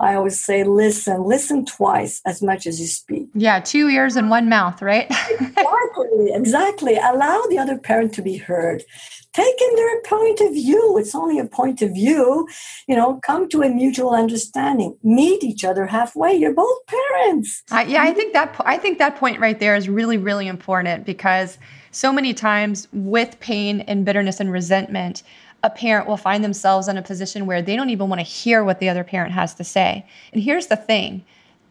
[0.00, 3.28] I always say, listen, listen twice as much as you speak.
[3.34, 5.06] Yeah, two ears and one mouth, right?
[5.30, 6.96] exactly, exactly.
[6.96, 8.84] Allow the other parent to be heard.
[9.32, 10.98] Take in their point of view.
[10.98, 12.48] It's only a point of view.
[12.86, 14.96] You know, come to a mutual understanding.
[15.02, 16.34] Meet each other halfway.
[16.34, 17.62] You're both parents.
[17.70, 21.04] Uh, yeah, I think that I think that point right there is really, really important
[21.06, 21.58] because
[21.90, 25.22] so many times with pain and bitterness and resentment,
[25.62, 28.62] a parent will find themselves in a position where they don't even want to hear
[28.62, 30.06] what the other parent has to say.
[30.32, 31.24] And here's the thing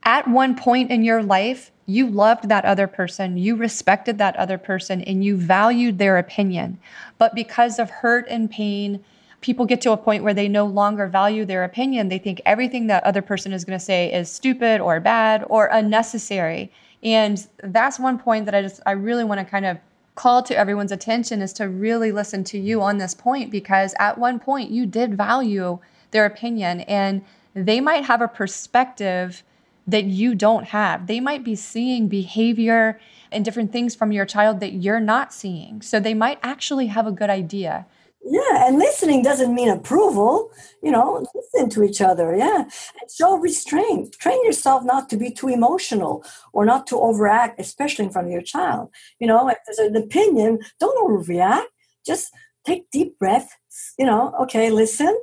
[0.03, 4.57] at one point in your life, you loved that other person, you respected that other
[4.57, 6.79] person, and you valued their opinion.
[7.17, 9.03] But because of hurt and pain,
[9.41, 12.09] people get to a point where they no longer value their opinion.
[12.09, 15.67] They think everything that other person is going to say is stupid or bad or
[15.67, 16.71] unnecessary.
[17.03, 19.77] And that's one point that I just I really want to kind of
[20.17, 24.17] call to everyone's attention is to really listen to you on this point because at
[24.17, 25.79] one point you did value
[26.11, 29.43] their opinion and they might have a perspective
[29.87, 31.07] that you don't have.
[31.07, 32.99] They might be seeing behavior
[33.31, 35.81] and different things from your child that you're not seeing.
[35.81, 37.85] So they might actually have a good idea.
[38.29, 40.51] Yeah, and listening doesn't mean approval.
[40.83, 42.35] You know, listen to each other.
[42.35, 44.13] Yeah, and show restraint.
[44.19, 48.33] Train yourself not to be too emotional or not to overact, especially in front of
[48.33, 48.89] your child.
[49.19, 51.67] You know, if there's an opinion, don't overreact.
[52.05, 52.31] Just
[52.65, 53.93] take deep breaths.
[53.97, 55.17] You know, okay, listen.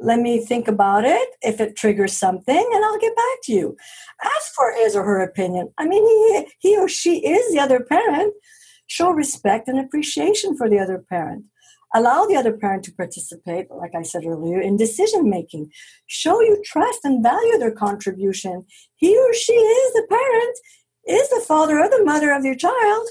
[0.00, 1.28] Let me think about it.
[1.42, 3.76] If it triggers something, and I'll get back to you.
[4.22, 5.70] Ask for his or her opinion.
[5.76, 8.32] I mean, he, he or she is the other parent.
[8.86, 11.44] Show respect and appreciation for the other parent
[11.94, 15.72] Allow the other parent to participate, like I said earlier, in decision making.
[16.06, 18.66] Show you trust and value their contribution.
[18.96, 20.58] He or she is the parent,
[21.06, 23.08] is the father or the mother of your child.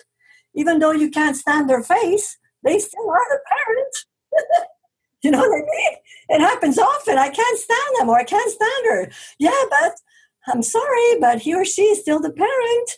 [0.54, 4.68] Even though you can't stand their face, they still are the parent.
[5.24, 5.98] you know what I mean?
[6.30, 7.18] It happens often.
[7.18, 9.12] I can't stand them or I can't stand her.
[9.40, 9.94] Yeah, but
[10.48, 12.92] I'm sorry, but he or she is still the parent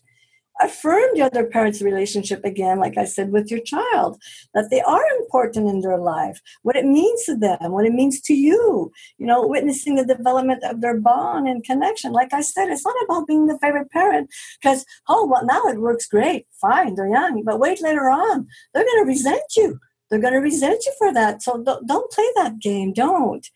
[0.61, 4.21] affirm the other parent's relationship again, like I said, with your child,
[4.53, 8.21] that they are important in their life, what it means to them, what it means
[8.21, 12.11] to you, you know, witnessing the development of their bond and connection.
[12.11, 14.29] Like I said, it's not about being the favorite parent
[14.61, 18.85] because, oh, well, now it works great, fine, they're young, but wait later on, they're
[18.85, 19.79] going to resent you.
[20.09, 21.43] They're going to resent you for that.
[21.43, 22.93] So don't, play that game.
[22.93, 23.47] Don't.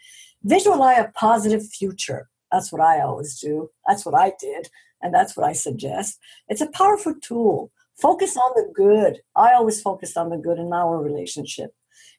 [0.43, 2.29] Visualize a positive future.
[2.51, 3.71] That's what I always do.
[3.87, 4.69] That's what I did.
[5.03, 6.17] And that's what I suggest.
[6.47, 7.71] It's a powerful tool.
[8.01, 9.21] Focus on the good.
[9.35, 11.71] I always focused on the good in our relationship.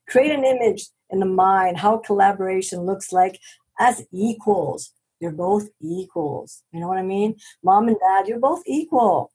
[0.07, 3.41] Create an image in the mind how collaboration looks like
[3.81, 4.93] as equals.
[5.19, 6.63] You're both equals.
[6.73, 7.37] You know what I mean?
[7.63, 9.33] Mom and dad, you're both equal.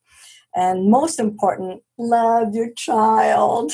[0.55, 3.73] And most important, love your child.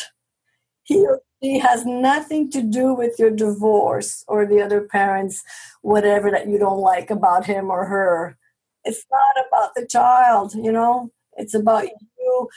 [0.83, 5.43] He or she has nothing to do with your divorce or the other parents,
[5.81, 8.37] whatever that you don't like about him or her
[8.85, 12.49] it's not about the child, you know, it's about you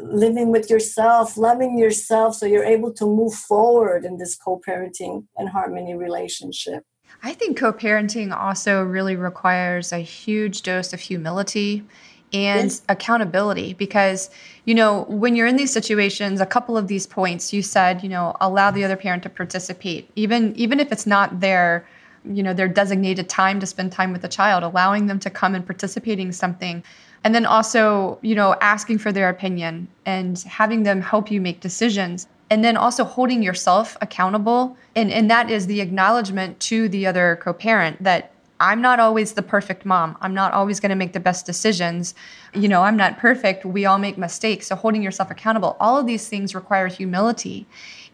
[0.00, 5.26] living with yourself, loving yourself, so you're able to move forward in this co parenting
[5.36, 6.84] and harmony relationship.
[7.22, 11.84] I think co parenting also really requires a huge dose of humility
[12.32, 12.82] and yes.
[12.88, 14.30] accountability because
[14.64, 18.08] you know when you're in these situations a couple of these points you said you
[18.08, 21.86] know allow the other parent to participate even even if it's not their
[22.24, 25.54] you know their designated time to spend time with the child allowing them to come
[25.54, 26.82] and participating in something
[27.24, 31.60] and then also you know asking for their opinion and having them help you make
[31.60, 37.06] decisions and then also holding yourself accountable and and that is the acknowledgement to the
[37.06, 40.16] other co-parent that I'm not always the perfect mom.
[40.20, 42.14] I'm not always going to make the best decisions.
[42.54, 43.64] You know, I'm not perfect.
[43.64, 44.68] We all make mistakes.
[44.68, 47.66] So holding yourself accountable, all of these things require humility.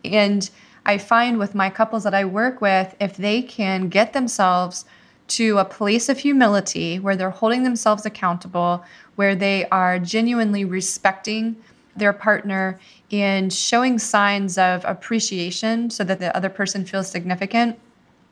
[0.06, 0.48] And
[0.88, 4.86] I find with my couples that I work with, if they can get themselves
[5.28, 8.82] to a place of humility where they're holding themselves accountable,
[9.14, 11.56] where they are genuinely respecting
[11.94, 12.80] their partner
[13.12, 17.78] and showing signs of appreciation so that the other person feels significant,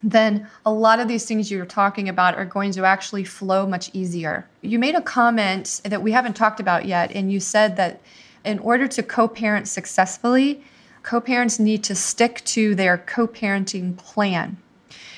[0.02, 3.90] then a lot of these things you're talking about are going to actually flow much
[3.92, 4.48] easier.
[4.62, 8.00] You made a comment that we haven't talked about yet, and you said that
[8.46, 10.62] in order to co parent successfully,
[11.06, 14.58] co parents need to stick to their co parenting plan.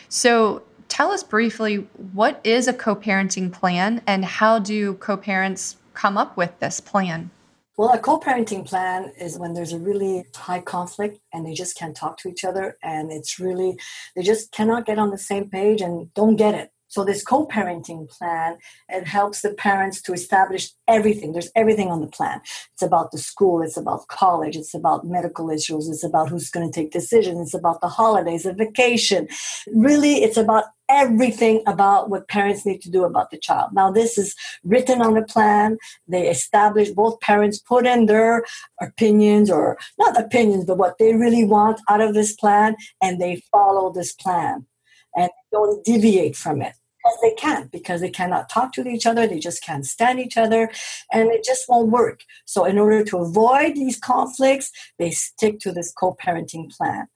[0.08, 5.76] So, tell us briefly what is a co parenting plan and how do co parents
[5.94, 7.30] come up with this plan?
[7.78, 11.76] Well, a co parenting plan is when there's a really high conflict and they just
[11.76, 13.78] can't talk to each other and it's really,
[14.14, 16.70] they just cannot get on the same page and don't get it.
[16.88, 18.56] So this co-parenting plan,
[18.88, 21.32] it helps the parents to establish everything.
[21.32, 22.40] There's everything on the plan.
[22.72, 26.70] It's about the school, it's about college, it's about medical issues, it's about who's going
[26.70, 29.28] to take decisions, it's about the holidays, the vacation.
[29.72, 33.70] Really, it's about everything about what parents need to do about the child.
[33.74, 34.34] Now, this is
[34.64, 35.76] written on the plan.
[36.06, 38.44] They establish, both parents put in their
[38.80, 43.42] opinions, or not opinions, but what they really want out of this plan, and they
[43.52, 44.66] follow this plan
[45.16, 46.74] and don't deviate from it.
[47.04, 50.36] Because they can't because they cannot talk to each other they just can't stand each
[50.36, 50.68] other
[51.12, 52.22] and it just won't work.
[52.44, 57.06] So in order to avoid these conflicts they stick to this co-parenting plan.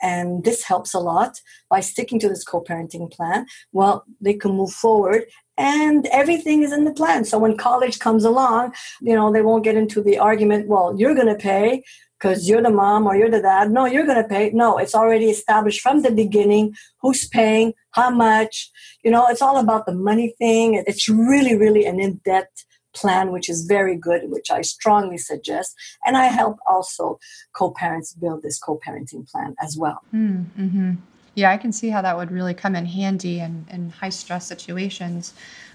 [0.00, 3.46] And this helps a lot by sticking to this co-parenting plan.
[3.72, 5.24] Well they can move forward
[5.58, 7.24] and everything is in the plan.
[7.24, 11.16] So when college comes along you know they won't get into the argument well you're
[11.16, 11.82] going to pay
[12.22, 13.70] because you're the mom or you're the dad.
[13.72, 14.50] No, you're going to pay.
[14.50, 18.70] No, it's already established from the beginning who's paying, how much.
[19.02, 20.82] You know, it's all about the money thing.
[20.86, 22.64] It's really, really an in depth
[22.94, 25.74] plan, which is very good, which I strongly suggest.
[26.04, 27.18] And I help also
[27.54, 30.02] co parents build this co parenting plan as well.
[30.12, 30.92] Hmm, mm-hmm.
[31.34, 34.46] Yeah, I can see how that would really come in handy in, in high stress
[34.46, 35.34] situations.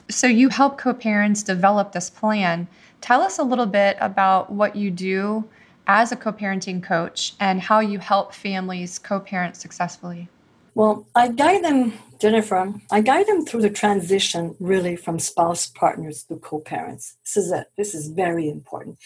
[0.10, 2.70] So, you help co parents develop this plan.
[3.02, 5.44] Tell us a little bit about what you do
[5.88, 10.30] as a co parenting coach and how you help families co parent successfully?
[10.76, 16.24] Well, I guide them, Jennifer, I guide them through the transition really from spouse partners
[16.26, 17.18] to co parents.
[17.26, 17.68] This is it.
[17.78, 19.00] This is very important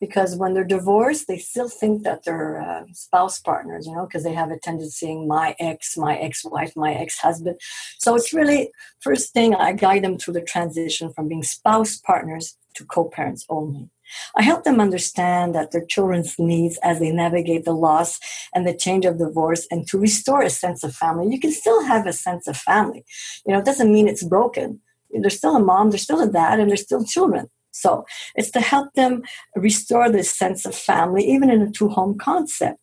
[0.00, 4.24] because when they're divorced, they still think that they're uh, spouse partners, you know, because
[4.24, 7.60] they have a tendency saying my ex, my ex wife, my ex husband.
[7.98, 8.70] So it's really,
[9.00, 13.44] first thing, I guide them through the transition from being spouse partners to co parents
[13.50, 13.90] only.
[14.36, 18.18] I help them understand that their children's needs as they navigate the loss
[18.54, 21.28] and the change of divorce and to restore a sense of family.
[21.32, 23.04] You can still have a sense of family.
[23.46, 24.80] You know, it doesn't mean it's broken.
[25.10, 27.48] There's still a mom, there's still a dad, and there's still children.
[27.78, 28.04] So
[28.34, 29.22] it's to help them
[29.54, 32.78] restore this sense of family, even in a two home concept.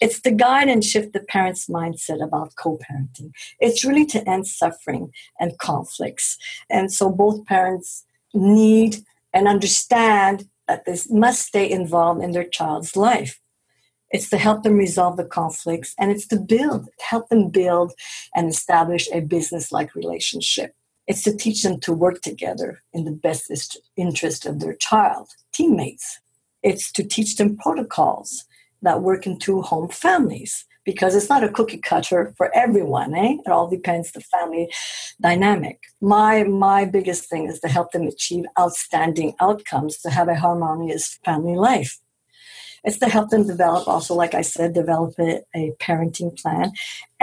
[0.00, 3.32] It's to guide and shift the parent's mindset about co parenting.
[3.60, 6.36] It's really to end suffering and conflicts.
[6.68, 8.04] And so both parents
[8.34, 8.96] need
[9.32, 13.40] and understand that they must stay involved in their child's life.
[14.12, 17.92] It's to help them resolve the conflicts and it's to build, help them build
[18.36, 20.72] and establish a business like relationship.
[21.08, 26.20] It's to teach them to work together in the best interest of their child, teammates.
[26.62, 28.44] It's to teach them protocols
[28.82, 33.36] that work in two home families because it's not a cookie cutter for everyone eh?
[33.46, 34.68] it all depends the family
[35.20, 35.78] dynamic.
[36.00, 41.04] My my biggest thing is to help them achieve outstanding outcomes to have a harmonious
[41.24, 41.92] family life.
[42.82, 46.72] It's to help them develop also like i said develop a, a parenting plan.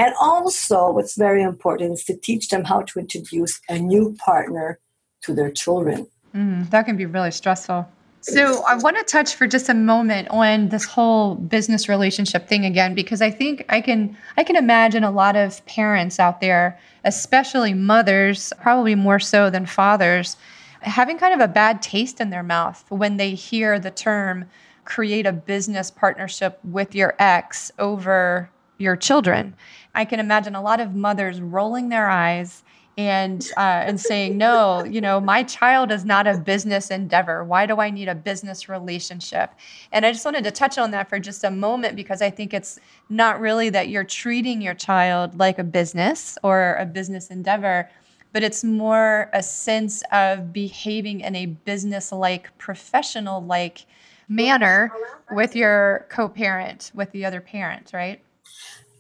[0.02, 4.80] And also what's very important is to teach them how to introduce a new partner
[5.24, 6.08] to their children.
[6.34, 7.82] Mm, that can be really stressful
[8.28, 12.66] so I want to touch for just a moment on this whole business relationship thing
[12.66, 16.78] again because I think I can I can imagine a lot of parents out there,
[17.06, 20.36] especially mothers, probably more so than fathers,
[20.82, 24.46] having kind of a bad taste in their mouth when they hear the term
[24.84, 29.56] create a business partnership with your ex over your children.
[29.96, 32.64] I can imagine a lot of mothers rolling their eyes
[32.98, 37.44] and uh, and saying no you know my child is not a business endeavor.
[37.44, 39.52] Why do i need a business relationship?
[39.92, 42.54] And i just wanted to touch on that for just a moment because i think
[42.54, 42.80] it's
[43.10, 47.90] not really that you're treating your child like a business or a business endeavor
[48.34, 53.86] but it's more a sense of behaving in a business like professional like
[54.28, 54.92] manner
[55.32, 58.22] with your co-parent with the other parent right?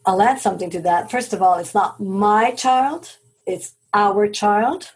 [0.05, 1.11] I'll add something to that.
[1.11, 3.17] First of all it's not my child.
[3.45, 4.91] It's our child.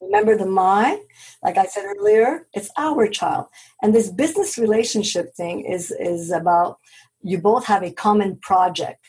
[0.00, 1.00] Remember the my?
[1.42, 3.46] Like I said earlier, it's our child.
[3.80, 6.78] And this business relationship thing is, is about
[7.22, 9.04] you both have a common project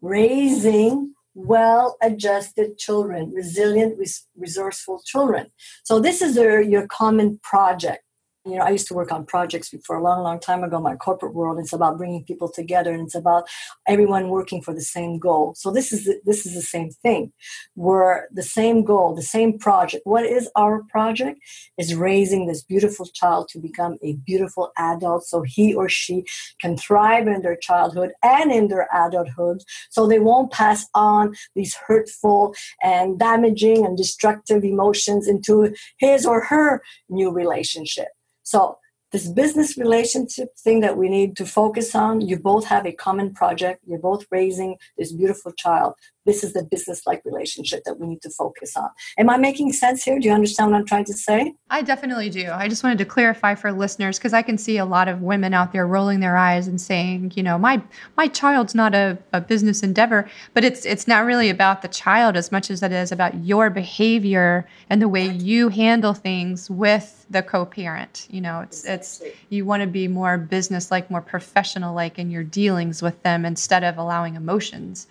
[0.00, 3.98] raising well adjusted children, resilient,
[4.36, 5.46] resourceful children.
[5.82, 8.04] So, this is your, your common project
[8.44, 10.96] you know, I used to work on projects before a long, long time ago, my
[10.96, 11.60] corporate world.
[11.60, 13.48] It's about bringing people together and it's about
[13.86, 15.54] everyone working for the same goal.
[15.56, 17.32] So this is, the, this is the same thing.
[17.76, 20.02] We're the same goal, the same project.
[20.04, 21.40] What is our project?
[21.78, 26.24] Is raising this beautiful child to become a beautiful adult so he or she
[26.60, 31.74] can thrive in their childhood and in their adulthood so they won't pass on these
[31.74, 38.08] hurtful and damaging and destructive emotions into his or her new relationship.
[38.42, 38.78] So
[39.12, 43.34] this business relationship thing that we need to focus on, you both have a common
[43.34, 43.82] project.
[43.86, 48.22] You're both raising this beautiful child this is the business like relationship that we need
[48.22, 48.88] to focus on.
[49.18, 50.18] Am I making sense here?
[50.18, 51.54] Do you understand what I'm trying to say?
[51.70, 52.50] I definitely do.
[52.50, 55.54] I just wanted to clarify for listeners because I can see a lot of women
[55.54, 57.82] out there rolling their eyes and saying, you know, my
[58.16, 62.36] my child's not a, a business endeavor, but it's it's not really about the child
[62.36, 67.26] as much as it is about your behavior and the way you handle things with
[67.30, 68.28] the co-parent.
[68.30, 72.30] You know, it's it's you want to be more business like, more professional like in
[72.30, 75.06] your dealings with them instead of allowing emotions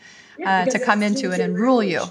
[0.45, 2.01] uh, to come into it and rule you.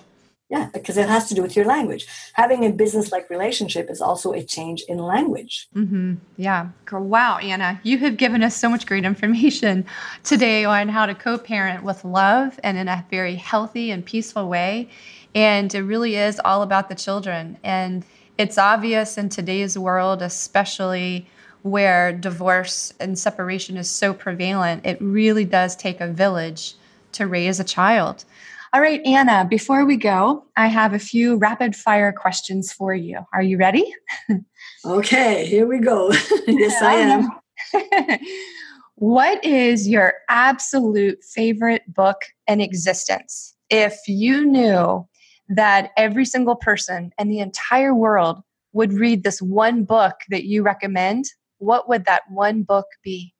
[0.50, 2.08] Yeah, because it has to do with your language.
[2.32, 5.68] Having a business like relationship is also a change in language.
[5.76, 6.14] Mm-hmm.
[6.36, 6.70] Yeah.
[6.90, 9.86] Wow, Anna, you have given us so much great information
[10.24, 14.48] today on how to co parent with love and in a very healthy and peaceful
[14.48, 14.88] way.
[15.36, 17.56] And it really is all about the children.
[17.62, 18.04] And
[18.36, 21.28] it's obvious in today's world, especially
[21.62, 26.74] where divorce and separation is so prevalent, it really does take a village
[27.12, 28.24] to raise a child.
[28.72, 33.18] All right, Anna, before we go, I have a few rapid fire questions for you.
[33.34, 33.92] Are you ready?
[34.84, 36.12] okay, here we go.
[36.46, 38.20] yes, I am.
[38.94, 43.56] what is your absolute favorite book in existence?
[43.70, 45.04] If you knew
[45.48, 48.40] that every single person in the entire world
[48.72, 51.24] would read this one book that you recommend,
[51.58, 53.34] what would that one book be?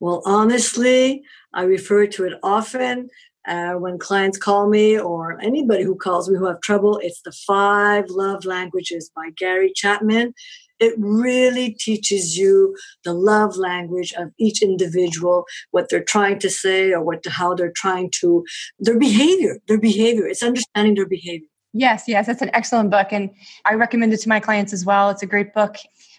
[0.00, 3.08] Well, honestly, I refer to it often
[3.46, 6.98] uh, when clients call me or anybody who calls me who have trouble.
[7.02, 10.34] It's the Five Love Languages by Gary Chapman.
[10.78, 16.92] It really teaches you the love language of each individual, what they're trying to say
[16.92, 18.44] or what how they're trying to
[18.78, 20.26] their behavior, their behavior.
[20.28, 21.48] It's understanding their behavior.
[21.72, 23.08] Yes, yes, that's an excellent book.
[23.12, 23.30] And
[23.64, 25.10] I recommend it to my clients as well.
[25.10, 25.76] It's a great book.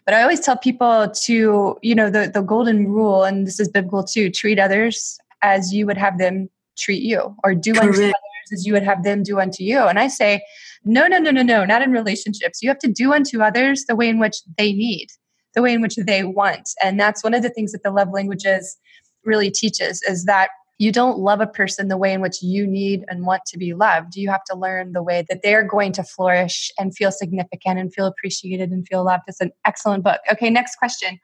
[0.09, 3.69] But I always tell people to, you know, the, the golden rule, and this is
[3.69, 6.49] biblical too, treat others as you would have them
[6.79, 7.89] treat you, or do Correct.
[7.89, 9.77] unto others as you would have them do unto you.
[9.77, 10.41] And I say,
[10.83, 12.63] no, no, no, no, no, not in relationships.
[12.63, 15.09] You have to do unto others the way in which they need,
[15.53, 16.71] the way in which they want.
[16.83, 18.77] And that's one of the things that the love languages
[19.23, 20.49] really teaches is that
[20.79, 23.73] you don't love a person the way in which you need and want to be
[23.73, 24.15] loved.
[24.15, 27.93] You have to learn the way that they're going to flourish and feel significant and
[27.93, 29.23] feel appreciated and feel loved.
[29.27, 30.21] It's an excellent book.
[30.31, 31.19] Okay, next question.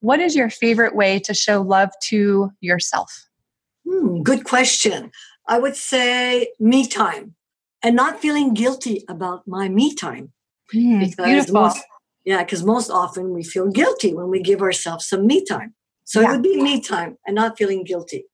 [0.00, 3.28] What is your favorite way to show love to yourself?
[3.88, 5.12] Hmm, good question.
[5.46, 7.36] I would say me time
[7.84, 10.32] and not feeling guilty about my me time.
[10.74, 11.52] Mm, because.
[11.52, 11.78] Most,
[12.24, 15.74] yeah, because most often we feel guilty when we give ourselves some me time.
[16.02, 16.28] So yeah.
[16.28, 18.24] it would be me time and not feeling guilty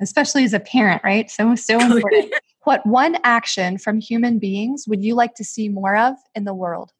[0.00, 1.30] especially as a parent, right?
[1.30, 2.34] So, so oh, important.
[2.64, 6.54] what one action from human beings would you like to see more of in the
[6.54, 6.92] world?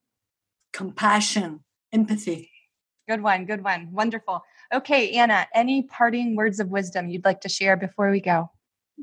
[0.72, 2.50] Compassion, empathy.
[3.08, 3.88] Good one, good one.
[3.92, 4.42] Wonderful.
[4.72, 8.50] Okay, Anna, any parting words of wisdom you'd like to share before we go?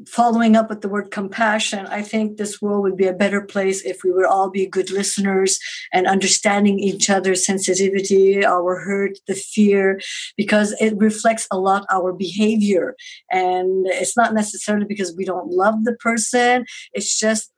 [0.07, 3.83] Following up with the word compassion, I think this world would be a better place
[3.83, 5.59] if we would all be good listeners
[5.93, 10.01] and understanding each other's sensitivity, our hurt, the fear,
[10.37, 12.95] because it reflects a lot our behavior.
[13.31, 17.51] And it's not necessarily because we don't love the person, it's just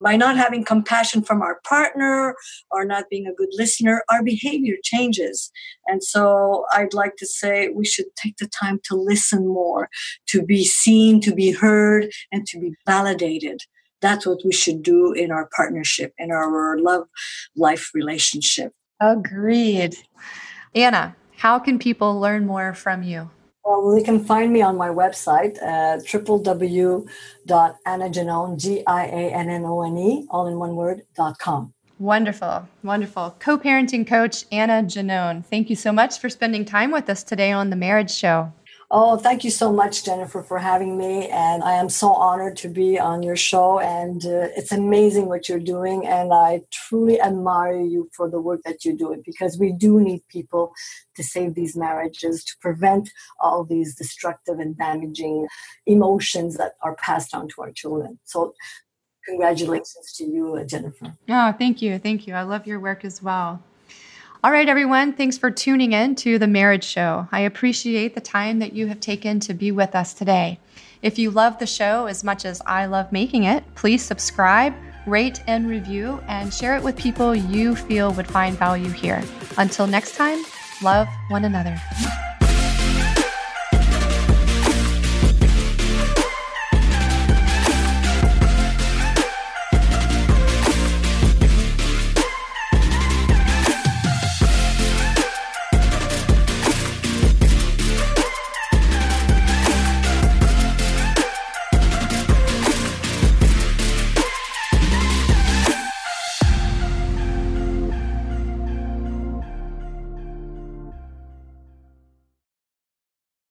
[0.00, 2.34] by not having compassion from our partner
[2.70, 5.50] or not being a good listener, our behavior changes.
[5.86, 9.88] And so I'd like to say we should take the time to listen more,
[10.28, 13.60] to be seen, to be heard, and to be validated.
[14.00, 17.06] That's what we should do in our partnership, in our love
[17.56, 18.72] life relationship.
[19.00, 19.96] Agreed.
[20.74, 23.30] Anna, how can people learn more from you?
[23.64, 31.02] Well, you can find me on my website, uh, www.annagiannone, G-I-A-N-N-O-N-E, all in one word,
[31.16, 31.72] dot com.
[31.98, 33.36] Wonderful, wonderful.
[33.38, 37.52] Co parenting coach Anna Giannone, thank you so much for spending time with us today
[37.52, 38.52] on The Marriage Show.
[38.96, 41.26] Oh, thank you so much, Jennifer, for having me.
[41.26, 43.80] And I am so honored to be on your show.
[43.80, 46.06] And uh, it's amazing what you're doing.
[46.06, 50.20] And I truly admire you for the work that you're doing because we do need
[50.28, 50.72] people
[51.16, 55.48] to save these marriages, to prevent all these destructive and damaging
[55.86, 58.20] emotions that are passed on to our children.
[58.22, 58.54] So,
[59.26, 61.16] congratulations to you, Jennifer.
[61.28, 61.98] Oh, thank you.
[61.98, 62.34] Thank you.
[62.34, 63.60] I love your work as well.
[64.44, 65.14] All right, everyone.
[65.14, 67.26] Thanks for tuning in to The Marriage Show.
[67.32, 70.60] I appreciate the time that you have taken to be with us today.
[71.00, 74.74] If you love the show as much as I love making it, please subscribe,
[75.06, 79.24] rate, and review, and share it with people you feel would find value here.
[79.56, 80.44] Until next time,
[80.82, 81.80] love one another.